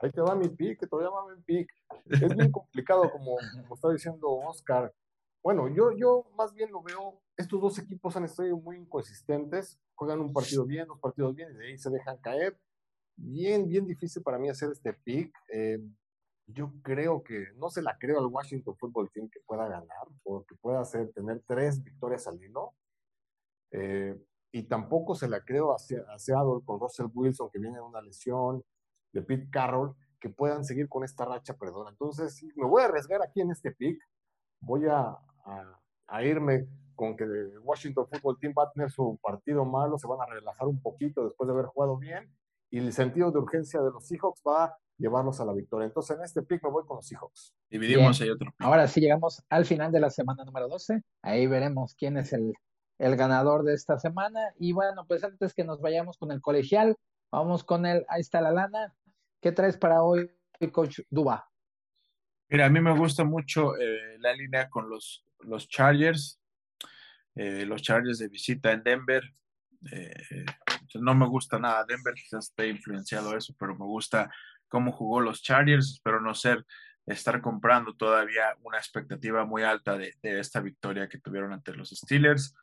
[0.00, 1.70] Ahí te va mi pick, todavía va mi pick.
[2.08, 4.94] Es bien complicado, como, como está diciendo Oscar.
[5.42, 10.20] Bueno, yo, yo más bien lo veo, estos dos equipos han estado muy inconsistentes, juegan
[10.20, 12.58] un partido bien, dos partidos bien, y de ahí se dejan caer.
[13.16, 15.30] Bien, bien difícil para mí hacer este pick.
[15.52, 15.78] Eh,
[16.48, 20.44] yo creo que, no se la creo al Washington Football Team que pueda ganar, o
[20.44, 22.74] que pueda hacer, tener tres victorias al hilo.
[23.70, 24.16] Eh,
[24.50, 28.64] y tampoco se la creo a, Seattle con Russell Wilson, que viene de una lesión,
[29.12, 31.90] de Pete Carroll, que puedan seguir con esta racha perdona.
[31.90, 34.00] Entonces, me voy a arriesgar aquí en este pick.
[34.60, 35.16] Voy a,
[36.06, 37.24] a, irme con que
[37.62, 41.24] Washington Football Team va a tener su partido malo, se van a relajar un poquito
[41.24, 42.34] después de haber jugado bien
[42.70, 45.86] y el sentido de urgencia de los Seahawks va llevarlos a la victoria.
[45.86, 47.54] Entonces en este pick me voy con los Seahawks.
[47.70, 48.52] Dividimos ahí otro.
[48.58, 51.02] Ahora sí llegamos al final de la semana número 12.
[51.22, 52.52] Ahí veremos quién es el,
[52.98, 54.52] el ganador de esta semana.
[54.58, 56.96] Y bueno, pues antes que nos vayamos con el colegial,
[57.30, 58.94] vamos con el, ahí está la lana.
[59.40, 60.30] ¿Qué traes para hoy,
[60.72, 61.48] coach Duba?
[62.48, 66.40] Mira, a mí me gusta mucho eh, la línea con los, los Chargers,
[67.34, 69.22] eh, los Chargers de visita en Denver.
[69.92, 70.44] Eh,
[70.94, 74.30] no me gusta nada Denver, quizás esté influenciado eso, pero me gusta
[74.68, 75.94] cómo jugó los Chargers.
[75.94, 76.64] Espero no ser
[77.06, 82.54] estar comprando todavía una expectativa muy alta de, esta victoria que tuvieron ante los Steelers.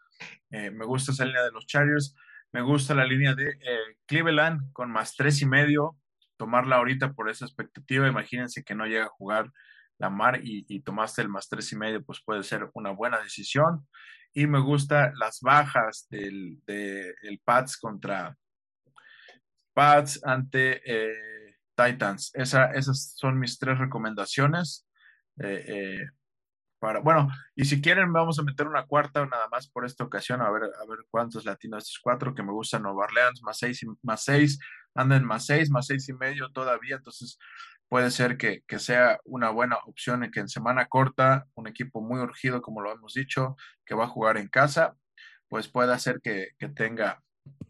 [0.49, 2.15] me gusta esa línea de los Chargers.
[2.51, 3.57] Me gusta la línea de
[4.05, 5.97] Cleveland con más tres y medio.
[6.37, 8.07] Tomarla ahorita por esa expectativa.
[8.07, 9.51] Imagínense que no llega a jugar
[9.97, 13.87] la mar y, tomaste el más tres y medio, pues puede ser una buena decisión.
[14.33, 18.37] Y me gusta las bajas del, el Pats contra
[19.73, 21.34] Pats ante eh,
[21.75, 22.31] Titans.
[22.35, 24.87] esas son mis tres recomendaciones.
[25.39, 26.05] Eh, eh,
[26.79, 30.41] para, bueno, y si quieren, vamos a meter una cuarta nada más por esta ocasión,
[30.41, 33.85] a ver, a ver cuántos latinos estos cuatro que me gustan Nueva Orleans, más seis,
[34.03, 34.59] más seis,
[34.93, 36.97] anden más seis, más seis y medio todavía.
[36.97, 37.39] Entonces,
[37.87, 42.19] puede ser que, sea una buena opción en que en semana corta, un equipo muy
[42.19, 43.55] urgido, como lo hemos dicho,
[43.85, 44.95] que va a jugar en casa,
[45.47, 47.21] pues puede hacer que, tenga,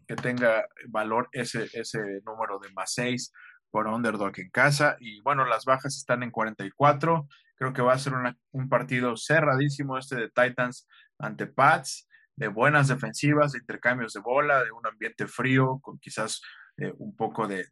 [0.06, 3.32] que tenga valor ese, ese número de más 6
[3.70, 4.96] por underdog en casa.
[5.00, 7.26] Y bueno, las bajas están en 44.
[7.56, 8.12] Creo que va a ser
[8.52, 10.86] un partido cerradísimo este de Titans
[11.18, 16.42] ante Pats, de buenas defensivas, de intercambios de bola, de un ambiente frío, con quizás
[16.76, 17.64] eh, un poco de,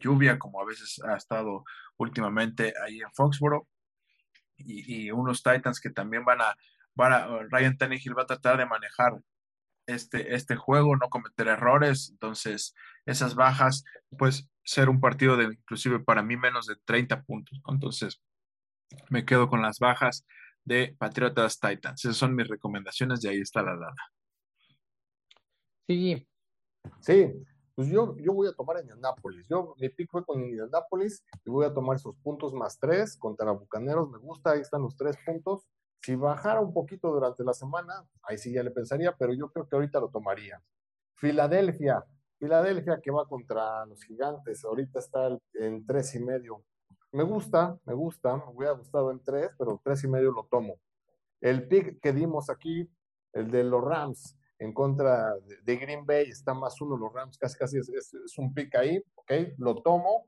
[0.00, 1.64] lluvia, como a veces ha estado
[1.96, 3.66] últimamente ahí en Foxboro,
[4.56, 6.56] y, unos Titans que también van a,
[6.94, 9.14] van Ryan Tannehill va a tratar de manejar
[9.86, 12.74] este, este juego, no cometer errores, entonces
[13.06, 13.84] esas bajas,
[14.18, 18.22] pues ser un partido de inclusive para mí menos de 30 puntos, entonces
[19.08, 20.24] me quedo con las bajas
[20.64, 22.04] de Patriotas Titans.
[22.04, 24.02] Esas son mis recomendaciones y ahí está la data.
[25.86, 26.26] Sí.
[27.00, 27.32] Sí,
[27.74, 29.46] pues yo, yo voy a tomar en Indianapolis.
[29.48, 33.50] Yo, mi pick fue con Indianapolis y voy a tomar esos puntos más tres contra
[33.52, 34.10] Bucaneros.
[34.10, 35.66] Me gusta, ahí están los tres puntos.
[36.02, 39.68] Si bajara un poquito durante la semana, ahí sí ya le pensaría, pero yo creo
[39.68, 40.60] que ahorita lo tomaría.
[41.14, 42.04] Filadelfia,
[42.42, 46.64] Filadelfia que va contra los gigantes, ahorita está en tres y medio.
[47.12, 50.80] Me gusta, me gusta, me hubiera gustado en tres, pero tres y medio lo tomo.
[51.40, 52.90] El pick que dimos aquí,
[53.32, 57.56] el de los Rams, en contra de, Green Bay, está más uno los Rams, casi
[57.56, 60.26] casi es, un pick ahí, ok, lo tomo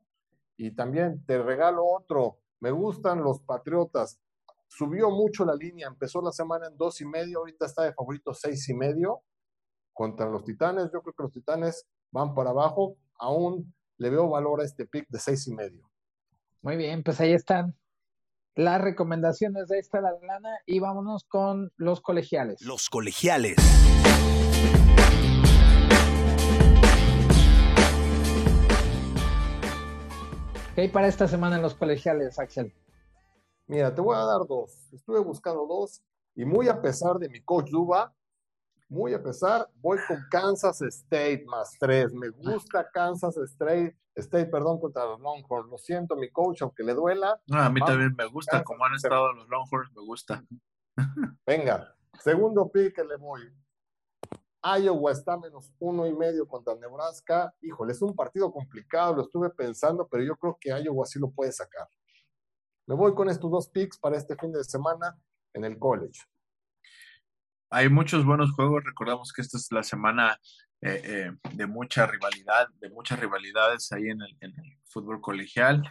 [0.57, 4.21] y también te regalo otro, me gustan los Patriotas,
[4.69, 8.33] subió mucho la línea, empezó la semana en dos y medio, ahorita está de favorito
[8.33, 9.23] seis y medio
[9.93, 14.61] contra los Titanes, yo creo que los Titanes van para abajo, aún le veo valor
[14.61, 15.91] a este pick de seis y medio.
[16.63, 17.77] Muy bien, pues ahí están
[18.55, 22.63] las recomendaciones de esta la lana y vámonos con los colegiales.
[22.63, 23.57] Los colegiales.
[30.77, 32.73] ¿Qué hay para esta semana en los colegiales, Axel?
[33.67, 34.89] Mira, te voy a dar dos.
[34.93, 36.01] Estuve buscando dos
[36.37, 38.15] y muy a pesar de mi coach Duba,
[38.89, 42.13] muy a pesar, voy con Kansas State más tres.
[42.13, 45.71] Me gusta Kansas State, State, perdón, contra los Longhorns.
[45.71, 47.41] Lo siento, mi coach, aunque le duela.
[47.47, 50.45] No, a mí también me gusta, como han estado los Longhorns, me gusta.
[51.47, 53.43] Venga, segundo pick que le voy.
[54.65, 57.55] Iowa está menos uno y medio contra Nebraska.
[57.61, 61.31] Híjole, es un partido complicado, lo estuve pensando, pero yo creo que Iowa sí lo
[61.31, 61.87] puede sacar.
[62.87, 65.19] Me voy con estos dos picks para este fin de semana
[65.53, 66.21] en el college.
[67.75, 68.85] Hay muchos buenos juegos.
[68.85, 70.39] Recordamos que esta es la semana
[70.81, 74.55] eh, eh, de mucha rivalidad, de muchas rivalidades ahí en el,
[74.85, 75.83] fútbol colegial.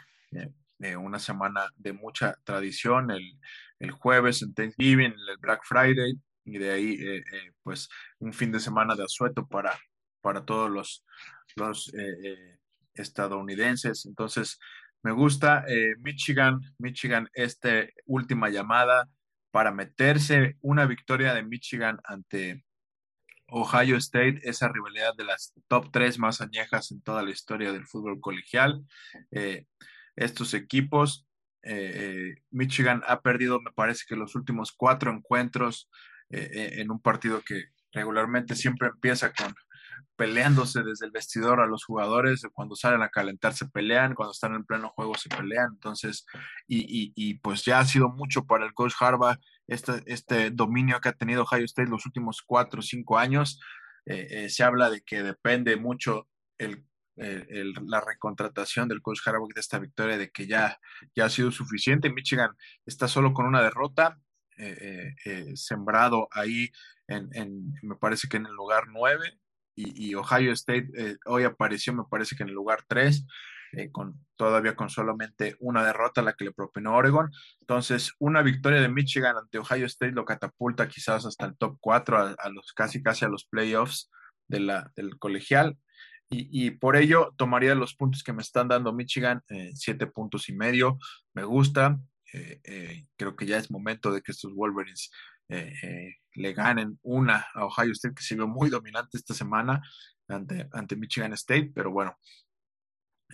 [0.80, 3.12] Eh, una semana de mucha tradición.
[3.12, 3.38] El,
[3.80, 6.14] el, jueves en Thanksgiving, el Black Friday,
[6.46, 7.00] y de ahí,
[7.64, 9.78] pues, un fin de semana de asueto para,
[10.22, 11.06] para todos los,
[11.58, 11.92] los
[12.94, 14.06] estadounidenses.
[14.06, 14.58] Entonces,
[15.02, 15.66] me gusta
[16.00, 19.10] Michigan, Michigan, esta última llamada
[19.54, 22.66] para meterse una victoria de Michigan ante
[23.46, 27.86] Ohio State, esa rivalidad de las top tres más añejas en toda la historia del
[27.86, 28.84] fútbol colegial.
[29.30, 29.68] Eh,
[30.16, 31.28] estos equipos,
[31.62, 35.88] eh, eh, Michigan ha perdido, me parece que los últimos cuatro encuentros
[36.30, 39.54] en un partido que regularmente siempre empieza con
[40.16, 44.54] peleándose desde el vestidor a los jugadores, cuando salen a calentar se pelean, cuando están
[44.56, 46.26] en pleno juego se pelean, entonces,
[46.68, 49.38] y, pues ya ha sido mucho para el coach Harbaugh
[49.68, 53.60] este, este dominio que ha tenido Ohio State los últimos cuatro o cinco años,
[54.06, 56.28] eh, eh, se habla de que depende mucho
[56.58, 56.86] el,
[57.16, 60.80] la recontratación del coach Harbaugh de esta victoria, de que ya,
[61.16, 62.52] ya ha sido suficiente, Michigan
[62.86, 64.20] está solo con una derrota,
[64.58, 65.14] eh,
[65.56, 66.70] sembrado ahí
[67.08, 69.40] en, en, me parece que en el lugar nueve,
[69.76, 73.26] y, Ohio State eh, hoy apareció, me parece que en el lugar 3.
[73.74, 77.32] eh, con, todavía con solamente una derrota, la que le propinó Oregon.
[77.62, 82.36] Entonces, una victoria de Michigan ante Ohio State lo catapulta quizás hasta el top 4,
[82.38, 84.12] a, los casi casi a los playoffs
[84.48, 85.78] de la, del colegial.
[86.30, 90.54] Y, por ello tomaría los puntos que me están dando Michigan, eh, siete puntos y
[90.54, 90.98] medio.
[91.34, 92.00] Me gusta.
[93.16, 95.12] Creo que ya es momento de que estos Wolverines
[95.48, 99.82] le ganen una a Ohio State, que se vio muy dominante esta semana
[100.28, 102.18] ante, ante Michigan State, pero bueno,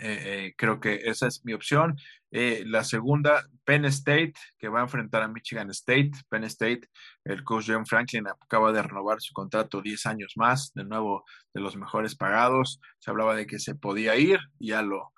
[0.02, 1.98] eh, eh, creo que esa es mi opción.
[2.32, 6.12] Eh, la segunda, Penn State, que va a enfrentar a Michigan State.
[6.30, 6.82] Penn State,
[7.26, 11.62] el coach John Franklin acaba de renovar su contrato 10 años más, de nuevo de
[11.62, 12.80] los mejores pagados.
[13.00, 15.12] Se hablaba de que se podía ir, ya lo,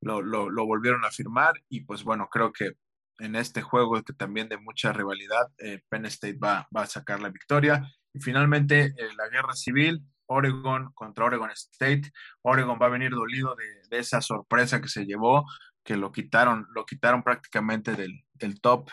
[0.00, 1.54] lo, lo, volvieron a firmar.
[1.70, 2.72] Y pues bueno, creo que
[3.18, 5.50] en este juego que también de mucha rivalidad,
[5.88, 7.88] Penn State va, va, a sacar la victoria.
[8.12, 10.02] Y finalmente, la guerra civil.
[10.26, 12.10] Oregon contra Oregon State.
[12.42, 13.56] Oregon va a venir dolido
[13.88, 15.46] de, esa sorpresa que se llevó,
[15.84, 18.90] que lo quitaron, lo quitaron prácticamente del, top,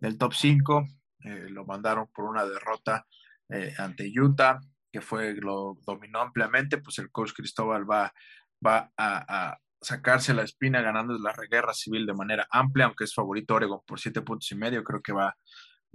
[0.00, 0.86] del top 5,
[1.24, 3.06] eh, lo mandaron por una derrota
[3.48, 4.60] eh, ante Utah,
[4.92, 8.12] que fue, lo dominó ampliamente, pues el coach Cristóbal va,
[8.64, 13.54] va a, sacarse la espina ganando la guerra civil de manera amplia, aunque es favorito
[13.54, 15.36] Oregon por siete puntos y medio, creo que va,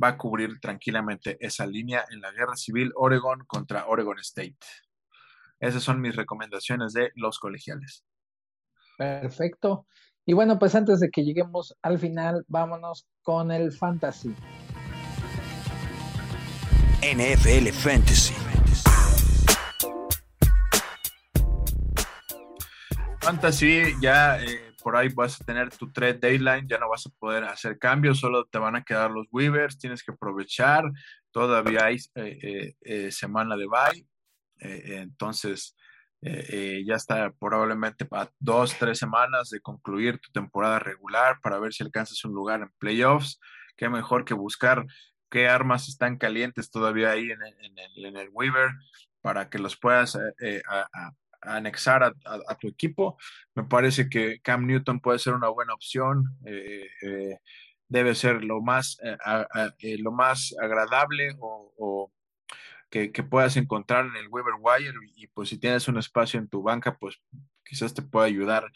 [0.01, 4.57] va a cubrir tranquilamente esa línea en la guerra civil Oregon contra Oregon State.
[5.59, 8.03] Esas son mis recomendaciones de los colegiales.
[8.97, 9.86] Perfecto.
[10.25, 14.36] Y bueno, pues antes de que lleguemos al final, vámonos con el fantasy.
[17.01, 18.41] NFL Fantasy.
[23.32, 27.09] Fantasy ya eh, por ahí vas a tener tu trade deadline, ya no vas a
[27.17, 30.84] poder hacer cambios, solo te van a quedar los Weavers, tienes que aprovechar,
[31.32, 34.05] todavía hay eh, eh, semana de bye,
[34.59, 35.77] entonces
[36.21, 41.84] ya está probablemente para dos, tres semanas de concluir tu temporada regular para ver si
[41.84, 43.39] alcanzas un lugar en playoffs,
[43.77, 44.86] qué mejor que buscar
[45.29, 48.71] qué armas están calientes todavía ahí en, el, en el, Weaver
[49.21, 50.17] para que los puedas
[51.42, 53.18] anexar a, tu equipo.
[53.56, 56.38] Me parece que Cam Newton puede ser una buena opción.
[56.46, 57.39] Eh, eh,
[57.88, 62.12] debe ser lo más, eh, lo más agradable o,
[62.89, 64.94] que, puedas encontrar en el Weber Wire.
[65.16, 67.20] Y, pues si tienes un espacio en tu banca, pues
[67.66, 68.72] quizás te pueda ayudar.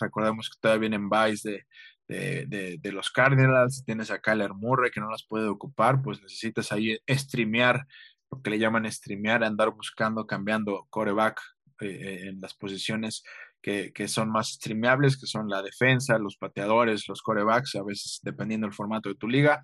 [0.00, 1.66] recordemos que todavía vienen buys de,
[2.08, 6.72] de, de, los Cardinals, tienes a Kyler Murray que no las puede ocupar, pues necesitas
[6.72, 7.86] ahí streamear
[8.30, 11.40] lo que le llaman streamear, andar buscando, cambiando coreback
[11.80, 13.22] eh, eh, en las posiciones
[13.60, 18.20] que, que, son más streameables, que son la defensa, los pateadores, los corebacks, a veces
[18.22, 19.60] dependiendo del formato de tu liga.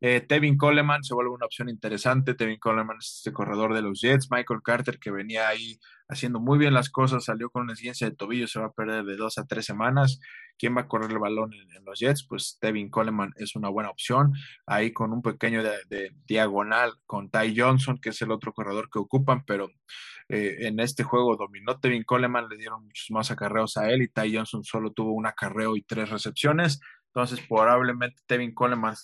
[0.00, 2.34] Eh, Tevin Coleman se vuelve una opción interesante.
[2.34, 4.30] Tevin Coleman es este corredor de los Jets.
[4.30, 5.78] Michael Carter, que venía ahí
[6.08, 9.04] haciendo muy bien las cosas, salió con una ciencia de tobillo, se va a perder
[9.04, 10.20] de dos a tres semanas.
[10.58, 12.26] ¿Quién va a correr el balón en, los Jets?
[12.28, 14.32] Pues Tevin Coleman es una buena opción.
[14.66, 18.98] Ahí con un pequeño de, diagonal con Ty Johnson, que es el otro corredor que
[18.98, 19.70] ocupan, pero
[20.28, 24.08] eh, en este juego dominó Tevin Coleman, le dieron muchos más acarreos a él y
[24.08, 26.80] Ty Johnson solo tuvo un acarreo y tres recepciones.
[27.06, 28.94] Entonces, probablemente Tevin Coleman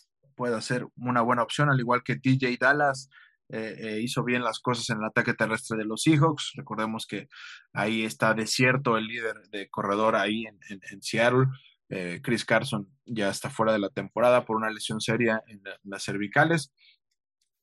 [0.41, 3.11] pueda ser una buena opción, al igual que DJ Dallas.
[3.51, 6.53] Eh, eh, hizo bien las cosas en el ataque terrestre de los Seahawks.
[6.55, 7.28] Recordemos que
[7.74, 11.45] ahí está desierto el líder de corredor ahí en, Seattle.
[11.91, 16.05] Eh, Chris Carson ya está fuera de la temporada por una lesión seria en, las
[16.05, 16.72] cervicales.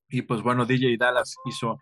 [0.08, 1.80] Y pues bueno, DJ Dallas hizo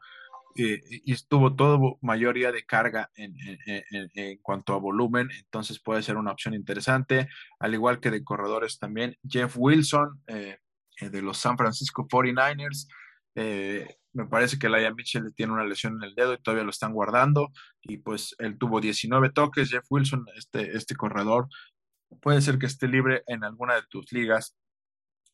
[0.56, 3.36] y estuvo todo mayoría de carga en,
[3.66, 7.28] en, cuanto a volumen, entonces puede ser una opción interesante,
[7.60, 9.18] al igual que de corredores también.
[9.28, 10.24] Jeff Wilson,
[11.02, 12.88] de los San Francisco 49ers,
[13.36, 16.70] eh, me parece que Laia Mitchell tiene una lesión en el dedo y todavía lo
[16.70, 17.52] están guardando.
[17.82, 19.70] Y pues él tuvo 19 toques.
[19.70, 21.48] Jeff Wilson, este, este corredor,
[22.22, 24.56] puede ser que esté libre en alguna de tus ligas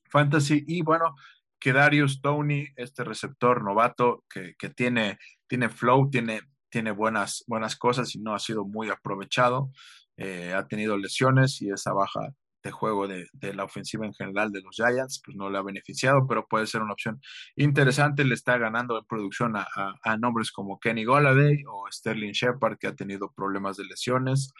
[0.09, 0.63] fantasy.
[0.67, 1.15] Y bueno,
[1.59, 8.15] que Darius Tony, este receptor novato que, tiene, tiene flow, tiene, tiene buenas, buenas cosas
[8.15, 9.71] y no ha sido muy aprovechado.
[10.17, 12.33] Eh, ha tenido lesiones y esa baja
[12.63, 16.25] de juego de, la ofensiva en general de los Giants, pues no le ha beneficiado,
[16.27, 17.19] pero puede ser una opción
[17.55, 18.23] interesante.
[18.23, 22.95] Le está ganando en producción a, nombres como Kenny Golladay o Sterling Shepard, que ha
[22.95, 24.51] tenido problemas de lesiones,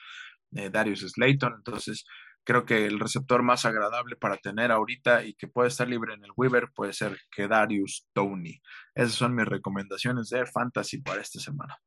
[0.56, 1.54] eh, Darius Slayton.
[1.58, 2.06] Entonces,
[2.44, 6.24] creo que el receptor más agradable para tener ahorita y que puede estar libre en
[6.24, 8.60] el Weaver puede ser que Darius Tony.
[8.96, 11.78] Esas son mis recomendaciones de Fantasy para esta semana.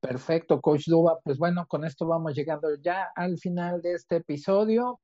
[0.00, 1.20] Perfecto, Coach Duba.
[1.22, 5.00] Pues bueno, con esto vamos llegando ya al final de este episodio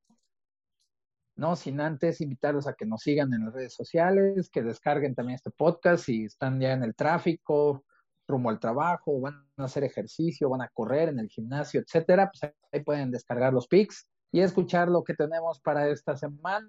[1.39, 5.37] no sin antes invitarlos a que nos sigan en las redes sociales, que descarguen también
[5.37, 7.85] este podcast si están ya en el tráfico
[8.27, 12.53] rumbo al trabajo, van a hacer ejercicio, van a correr en el gimnasio, etcétera, pues
[12.73, 16.69] ahí pueden descargar los pics y escuchar lo que tenemos para esta semana.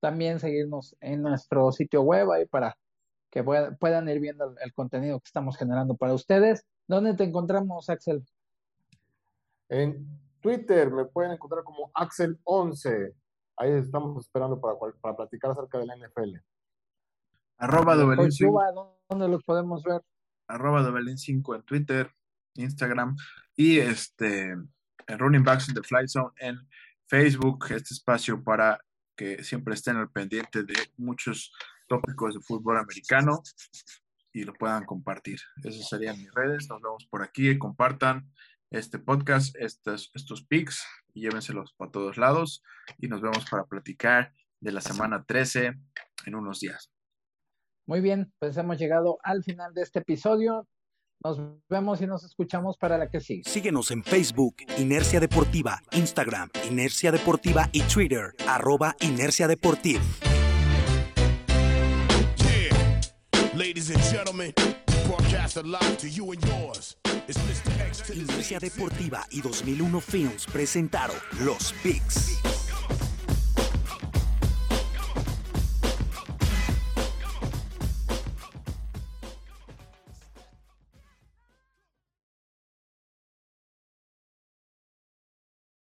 [0.00, 2.76] También seguirnos en nuestro sitio web ahí para
[3.30, 6.64] que puedan ir viendo el, contenido que estamos generando para ustedes.
[6.86, 8.22] ¿Dónde te encontramos, Axel?
[9.70, 13.14] En Twitter me pueden encontrar como Axel11.
[13.56, 16.36] Ahí estamos esperando para, para platicar acerca de la NFL.
[17.56, 19.00] Arroba Dobelín 5.
[19.08, 20.02] ¿Dónde los podemos ver?
[20.46, 22.10] Arroba Dobelín 5 en Twitter,
[22.56, 23.16] Instagram
[23.56, 26.58] y este en Running Backs in the Fly Zone en
[27.06, 28.78] Facebook, este espacio para
[29.16, 31.54] que siempre estén al pendiente de muchos
[31.88, 33.42] tópicos de fútbol americano
[34.30, 35.40] y lo puedan compartir.
[35.62, 36.68] Esas serían mis redes.
[36.68, 37.56] Nos vemos por aquí.
[37.56, 38.30] Compartan
[38.78, 42.62] este podcast, estos, estos pics y llévenselos para todos lados.
[42.98, 45.74] Y nos vemos para platicar de la semana 13
[46.26, 46.90] en unos días.
[47.86, 50.66] Muy bien, pues hemos llegado al final de este episodio.
[51.22, 53.42] Nos vemos y nos escuchamos para la que sigue.
[53.44, 60.02] Síguenos en Facebook, Inercia Deportiva, Instagram, Inercia Deportiva y Twitter, arroba Inercia Deportiva.
[63.54, 64.52] Ladies and gentlemen,
[65.06, 66.96] broadcast live to you and yours.
[68.12, 72.53] Inercia Deportiva y 2001 Films presentaron Los Pigs.